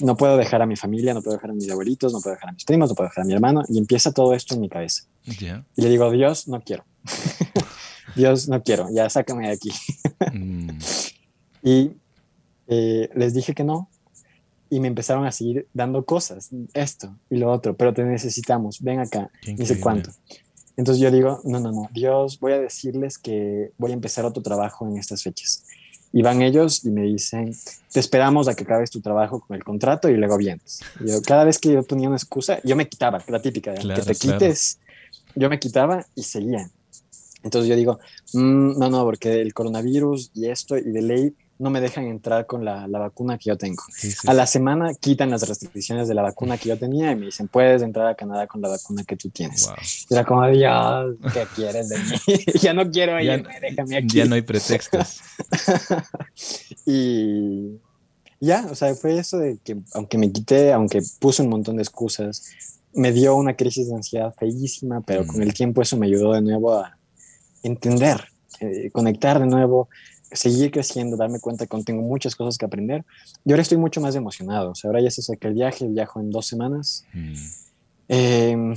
No 0.00 0.16
puedo 0.16 0.36
dejar 0.36 0.62
a 0.62 0.66
mi 0.66 0.76
familia, 0.76 1.14
no 1.14 1.22
puedo 1.22 1.36
dejar 1.36 1.50
a 1.50 1.54
mis 1.54 1.70
abuelitos, 1.70 2.12
no 2.12 2.20
puedo 2.20 2.34
dejar 2.34 2.50
a 2.50 2.52
mis 2.52 2.64
primos, 2.64 2.88
no 2.88 2.94
puedo 2.94 3.08
dejar 3.08 3.24
a 3.24 3.26
mi 3.26 3.32
hermano 3.32 3.62
y 3.68 3.78
empieza 3.78 4.12
todo 4.12 4.34
esto 4.34 4.54
en 4.54 4.60
mi 4.60 4.68
cabeza. 4.68 5.04
Y 5.26 5.82
le 5.82 5.88
digo, 5.88 6.10
Dios, 6.10 6.48
no 6.48 6.60
quiero. 6.62 6.84
Dios, 8.16 8.48
no 8.48 8.62
quiero, 8.62 8.88
ya 8.92 9.08
sácame 9.10 9.48
de 9.48 9.52
aquí. 9.54 9.72
Mm. 10.32 10.78
Y 11.66 11.92
eh, 12.66 13.08
les 13.14 13.32
dije 13.32 13.54
que 13.54 13.64
no, 13.64 13.88
y 14.70 14.80
me 14.80 14.88
empezaron 14.88 15.26
a 15.26 15.32
seguir 15.32 15.66
dando 15.72 16.04
cosas, 16.04 16.50
esto 16.72 17.14
y 17.30 17.36
lo 17.36 17.50
otro, 17.50 17.76
pero 17.76 17.92
te 17.92 18.04
necesitamos, 18.04 18.80
ven 18.80 19.00
acá, 19.00 19.30
ni 19.46 19.66
sé 19.66 19.78
cuánto. 19.80 20.10
Entonces 20.76 21.00
yo 21.02 21.10
digo, 21.10 21.40
no, 21.44 21.60
no, 21.60 21.70
no, 21.70 21.88
Dios, 21.92 22.40
voy 22.40 22.52
a 22.52 22.58
decirles 22.58 23.18
que 23.18 23.70
voy 23.78 23.92
a 23.92 23.94
empezar 23.94 24.24
otro 24.24 24.42
trabajo 24.42 24.88
en 24.88 24.98
estas 24.98 25.22
fechas. 25.22 25.64
Y 26.12 26.22
van 26.22 26.42
ellos 26.42 26.84
y 26.84 26.90
me 26.90 27.02
dicen, 27.02 27.54
te 27.92 28.00
esperamos 28.00 28.46
a 28.48 28.54
que 28.54 28.62
acabes 28.62 28.90
tu 28.90 29.00
trabajo 29.00 29.40
con 29.40 29.56
el 29.56 29.64
contrato 29.64 30.08
y 30.08 30.16
luego 30.16 30.36
vienes. 30.36 30.80
yo, 31.04 31.20
cada 31.22 31.44
vez 31.44 31.58
que 31.58 31.72
yo 31.72 31.82
tenía 31.82 32.08
una 32.08 32.16
excusa, 32.16 32.60
yo 32.62 32.76
me 32.76 32.88
quitaba, 32.88 33.22
la 33.26 33.42
típica, 33.42 33.74
que 33.74 34.02
te 34.02 34.14
quites, 34.14 34.78
yo 35.34 35.50
me 35.50 35.58
quitaba 35.58 36.06
y 36.14 36.22
seguía. 36.22 36.70
Entonces 37.42 37.68
yo 37.68 37.76
digo, 37.76 37.98
mm, 38.32 38.78
no, 38.78 38.90
no, 38.90 39.04
porque 39.04 39.40
el 39.40 39.52
coronavirus 39.52 40.30
y 40.34 40.46
esto 40.46 40.78
y 40.78 40.90
de 40.90 41.02
ley 41.02 41.34
no 41.58 41.70
me 41.70 41.80
dejan 41.80 42.06
entrar 42.06 42.46
con 42.46 42.64
la, 42.64 42.86
vacuna 42.86 43.38
que 43.38 43.50
yo 43.50 43.56
tengo. 43.56 43.82
a 44.26 44.34
la 44.34 44.46
semana 44.46 44.92
quitan 44.94 45.30
las 45.30 45.48
restricciones 45.48 46.08
de 46.08 46.14
la 46.14 46.22
vacuna 46.22 46.58
que 46.58 46.68
yo 46.68 46.78
tenía 46.78 47.12
y 47.12 47.16
me 47.16 47.26
dicen, 47.26 47.48
puedes 47.48 47.82
entrar 47.82 48.08
a 48.08 48.14
Canadá 48.14 48.46
con 48.46 48.60
la 48.60 48.68
vacuna 48.68 49.04
que 49.04 49.16
tú 49.16 49.30
tienes. 49.30 49.68
era 50.10 50.24
como, 50.24 50.46
Dios, 50.48 51.16
¿qué 51.32 51.46
quieres 51.54 51.88
de 51.88 51.98
mí? 51.98 52.44
ya 52.60 52.74
no 52.74 52.90
quiero 52.90 53.20
irme, 53.20 53.60
déjame 53.60 53.96
aquí. 53.98 54.16
Ya 54.16 54.24
no 54.24 54.34
hay 54.34 54.42
pretextos. 54.42 55.20
y 56.86 57.78
ya, 58.40 58.66
o 58.70 58.74
sea, 58.74 58.94
fue 58.94 59.18
eso 59.18 59.38
de 59.38 59.58
que 59.62 59.76
aunque 59.94 60.18
me 60.18 60.30
quité, 60.32 60.72
aunque 60.72 61.02
puse 61.18 61.42
un 61.42 61.48
montón 61.48 61.76
de 61.76 61.82
excusas, 61.82 62.42
me 62.92 63.12
dio 63.12 63.36
una 63.36 63.56
crisis 63.56 63.88
de 63.88 63.94
ansiedad 63.94 64.34
feísima, 64.38 65.00
pero 65.00 65.26
con 65.26 65.38
mm. 65.38 65.42
el 65.42 65.54
tiempo 65.54 65.82
eso 65.82 65.96
me 65.96 66.06
ayudó 66.06 66.32
de 66.32 66.42
nuevo 66.42 66.74
a 66.74 66.96
entender, 67.62 68.28
eh, 68.60 68.90
conectar 68.92 69.40
de 69.40 69.46
nuevo, 69.46 69.88
seguir 70.34 70.70
creciendo, 70.70 71.16
darme 71.16 71.40
cuenta 71.40 71.66
que 71.66 71.82
tengo 71.82 72.02
muchas 72.02 72.36
cosas 72.36 72.58
que 72.58 72.66
aprender. 72.66 73.04
Y 73.44 73.52
ahora 73.52 73.62
estoy 73.62 73.78
mucho 73.78 74.00
más 74.00 74.14
emocionado. 74.14 74.72
O 74.72 74.74
sea, 74.74 74.88
ahora 74.88 75.00
ya 75.00 75.10
se 75.10 75.22
saca 75.22 75.48
el 75.48 75.54
viaje, 75.54 75.86
viajo 75.88 76.20
en 76.20 76.30
dos 76.30 76.46
semanas. 76.46 77.04
Mm. 77.12 77.34
Em, 78.06 78.74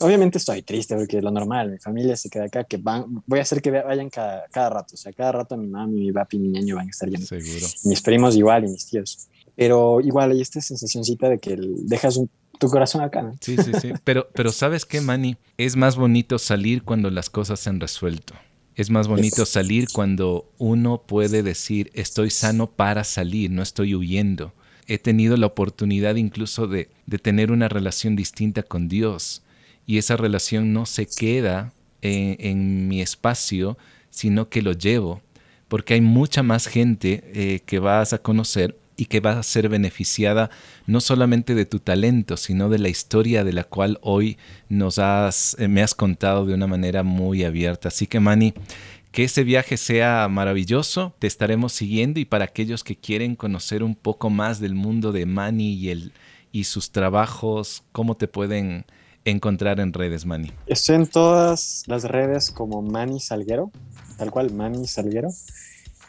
obviamente 0.00 0.38
estoy 0.38 0.62
triste 0.62 0.96
porque 0.96 1.22
lo 1.22 1.30
normal, 1.30 1.70
mi 1.70 1.78
familia 1.78 2.16
se 2.16 2.28
queda 2.28 2.46
acá, 2.46 2.64
que 2.64 2.78
van, 2.78 3.22
voy 3.26 3.38
a 3.38 3.42
hacer 3.42 3.62
que 3.62 3.70
vayan 3.70 4.10
cada, 4.10 4.44
cada 4.50 4.70
rato. 4.70 4.94
O 4.94 4.96
sea, 4.96 5.12
cada 5.12 5.32
rato 5.32 5.56
mi 5.56 5.68
mamá, 5.68 5.86
mi 5.86 6.10
papi, 6.10 6.38
mi 6.38 6.48
ñaño 6.48 6.76
van 6.76 6.88
a 6.88 6.90
estar 6.90 7.08
yendo. 7.08 7.26
Seguro. 7.26 7.66
Mis 7.84 8.00
primos 8.00 8.36
igual 8.36 8.64
y 8.64 8.68
mis 8.68 8.86
tíos. 8.86 9.28
Pero 9.56 10.00
igual 10.00 10.32
hay 10.32 10.40
esta 10.40 10.60
sensacióncita 10.60 11.28
de 11.28 11.38
que 11.38 11.56
dejas 11.58 12.20
tu 12.58 12.68
corazón 12.68 13.02
acá. 13.02 13.32
Sí, 13.40 13.56
sí, 13.56 13.72
sí. 13.80 13.92
Pero, 14.02 14.28
pero 14.34 14.50
¿sabes 14.50 14.84
qué, 14.84 15.00
Manny? 15.00 15.36
Es 15.56 15.76
más 15.76 15.96
bonito 15.96 16.38
salir 16.38 16.82
cuando 16.82 17.10
las 17.10 17.30
cosas 17.30 17.60
se 17.60 17.70
han 17.70 17.80
resuelto. 17.80 18.34
Es 18.76 18.90
más 18.90 19.06
bonito 19.06 19.46
salir 19.46 19.86
cuando 19.92 20.50
uno 20.58 21.02
puede 21.06 21.42
decir, 21.42 21.90
estoy 21.94 22.30
sano 22.30 22.68
para 22.68 23.04
salir, 23.04 23.50
no 23.50 23.62
estoy 23.62 23.94
huyendo. 23.94 24.52
He 24.86 24.98
tenido 24.98 25.36
la 25.36 25.46
oportunidad 25.46 26.16
incluso 26.16 26.66
de, 26.66 26.88
tener 27.22 27.52
una 27.52 27.68
relación 27.68 28.16
distinta 28.16 28.64
con 28.64 28.88
Dios 28.88 29.42
y 29.86 29.98
esa 29.98 30.16
relación 30.16 30.72
no 30.72 30.86
se 30.86 31.06
queda 31.06 31.72
en, 32.02 32.36
en 32.40 32.88
mi 32.88 33.00
espacio, 33.00 33.78
sino 34.10 34.48
que 34.48 34.60
lo 34.60 34.72
llevo, 34.72 35.22
porque 35.68 35.94
hay 35.94 36.00
mucha 36.00 36.42
más 36.42 36.66
gente 36.66 37.22
eh, 37.32 37.60
que 37.64 37.78
vas 37.78 38.12
a 38.12 38.18
conocer 38.18 38.76
y 38.96 39.06
que 39.06 39.20
va 39.20 39.38
a 39.38 39.42
ser 39.42 39.68
beneficiada 39.68 40.50
no 40.86 41.00
solamente 41.00 41.54
de 41.54 41.66
tu 41.66 41.80
talento, 41.80 42.36
sino 42.36 42.68
de 42.68 42.78
la 42.78 42.88
historia 42.88 43.44
de 43.44 43.52
la 43.52 43.64
cual 43.64 43.98
hoy 44.02 44.38
nos 44.68 44.98
has, 44.98 45.56
eh, 45.58 45.68
me 45.68 45.82
has 45.82 45.94
contado 45.94 46.46
de 46.46 46.54
una 46.54 46.66
manera 46.66 47.02
muy 47.02 47.44
abierta. 47.44 47.88
Así 47.88 48.06
que 48.06 48.20
Manny, 48.20 48.54
que 49.10 49.24
ese 49.24 49.44
viaje 49.44 49.76
sea 49.76 50.28
maravilloso, 50.28 51.14
te 51.18 51.26
estaremos 51.26 51.72
siguiendo 51.72 52.20
y 52.20 52.24
para 52.24 52.44
aquellos 52.44 52.84
que 52.84 52.96
quieren 52.96 53.36
conocer 53.36 53.82
un 53.82 53.94
poco 53.94 54.30
más 54.30 54.60
del 54.60 54.74
mundo 54.74 55.12
de 55.12 55.26
Manny 55.26 55.72
y, 55.74 55.90
el, 55.90 56.12
y 56.52 56.64
sus 56.64 56.90
trabajos, 56.90 57.84
¿cómo 57.92 58.16
te 58.16 58.28
pueden 58.28 58.84
encontrar 59.24 59.80
en 59.80 59.92
redes, 59.92 60.26
Manny? 60.26 60.52
Estoy 60.66 60.96
en 60.96 61.06
todas 61.06 61.84
las 61.86 62.04
redes 62.04 62.50
como 62.50 62.82
Manny 62.82 63.20
Salguero, 63.20 63.70
tal 64.18 64.30
cual, 64.30 64.52
Manny 64.52 64.86
Salguero 64.86 65.30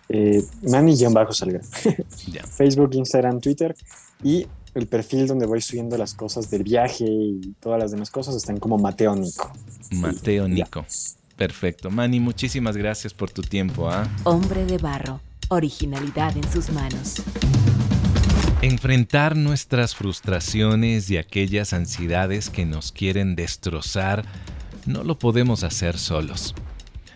eh, 0.09 0.43
Manny-Salguero. 0.63 1.61
Facebook, 2.57 2.93
Instagram, 2.93 3.39
Twitter 3.39 3.75
y 4.23 4.47
el 4.73 4.87
perfil 4.87 5.25
donde 5.25 5.45
voy 5.45 5.61
subiendo 5.61 5.97
las 5.97 6.13
cosas 6.13 6.51
del 6.51 6.63
viaje 6.63 7.05
y 7.07 7.55
todas 7.59 7.79
las 7.79 7.91
demás 7.91 8.11
cosas 8.11 8.35
están 8.35 8.57
como 8.57 8.77
Mateo 8.77 9.15
Nico. 9.15 9.51
Mateo 9.91 10.47
Nico. 10.47 10.85
Perfecto. 11.37 11.89
Manny, 11.89 12.19
muchísimas 12.19 12.77
gracias 12.77 13.13
por 13.13 13.31
tu 13.31 13.41
tiempo. 13.41 13.89
¿ah? 13.89 14.07
Hombre 14.23 14.65
de 14.65 14.77
barro, 14.77 15.21
originalidad 15.49 16.35
en 16.37 16.49
sus 16.51 16.69
manos. 16.69 17.15
Enfrentar 18.61 19.35
nuestras 19.35 19.95
frustraciones 19.95 21.09
y 21.09 21.17
aquellas 21.17 21.73
ansiedades 21.73 22.49
que 22.49 22.65
nos 22.65 22.91
quieren 22.91 23.35
destrozar, 23.35 24.25
no 24.85 25.03
lo 25.03 25.19
podemos 25.19 25.63
hacer 25.63 25.97
solos. 25.97 26.55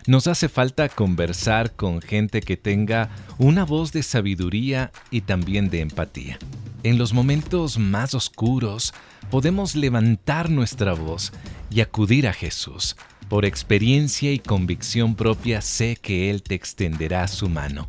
Nos 0.06 0.26
hace 0.26 0.48
falta 0.48 0.88
conversar 0.88 1.72
con 1.76 2.00
gente 2.00 2.40
que 2.40 2.56
tenga 2.56 3.10
una 3.38 3.64
voz 3.64 3.92
de 3.92 4.02
sabiduría 4.02 4.92
y 5.10 5.22
también 5.22 5.70
de 5.70 5.80
empatía. 5.80 6.38
En 6.82 6.96
los 6.96 7.12
momentos 7.12 7.78
más 7.78 8.14
oscuros 8.14 8.94
podemos 9.30 9.76
levantar 9.76 10.48
nuestra 10.48 10.94
voz 10.94 11.32
y 11.70 11.80
acudir 11.82 12.26
a 12.26 12.32
Jesús. 12.32 12.96
Por 13.28 13.44
experiencia 13.44 14.32
y 14.32 14.38
convicción 14.38 15.14
propia 15.14 15.60
sé 15.60 15.96
que 16.00 16.30
Él 16.30 16.42
te 16.42 16.54
extenderá 16.54 17.28
su 17.28 17.48
mano. 17.48 17.88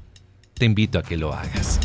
Te 0.53 0.65
invito 0.65 0.99
a 0.99 1.03
que 1.03 1.17
lo 1.17 1.33
hagas. 1.33 1.79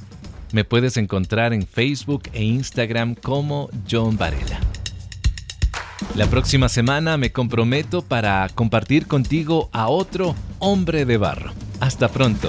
Me 0.53 0.65
puedes 0.65 0.97
encontrar 0.97 1.53
en 1.53 1.67
Facebook 1.67 2.25
e 2.33 2.45
Instagram 2.45 3.15
como 3.15 3.69
John 3.91 4.17
Varela. 4.17 4.61
La 6.15 6.27
próxima 6.27 6.69
semana 6.69 7.17
me 7.17 7.33
comprometo 7.33 8.03
para 8.03 8.49
compartir 8.55 9.07
contigo 9.07 9.69
a 9.73 9.89
otro 9.89 10.35
hombre 10.59 11.05
de 11.05 11.17
barro. 11.17 11.53
Hasta 11.81 12.09
pronto. 12.09 12.49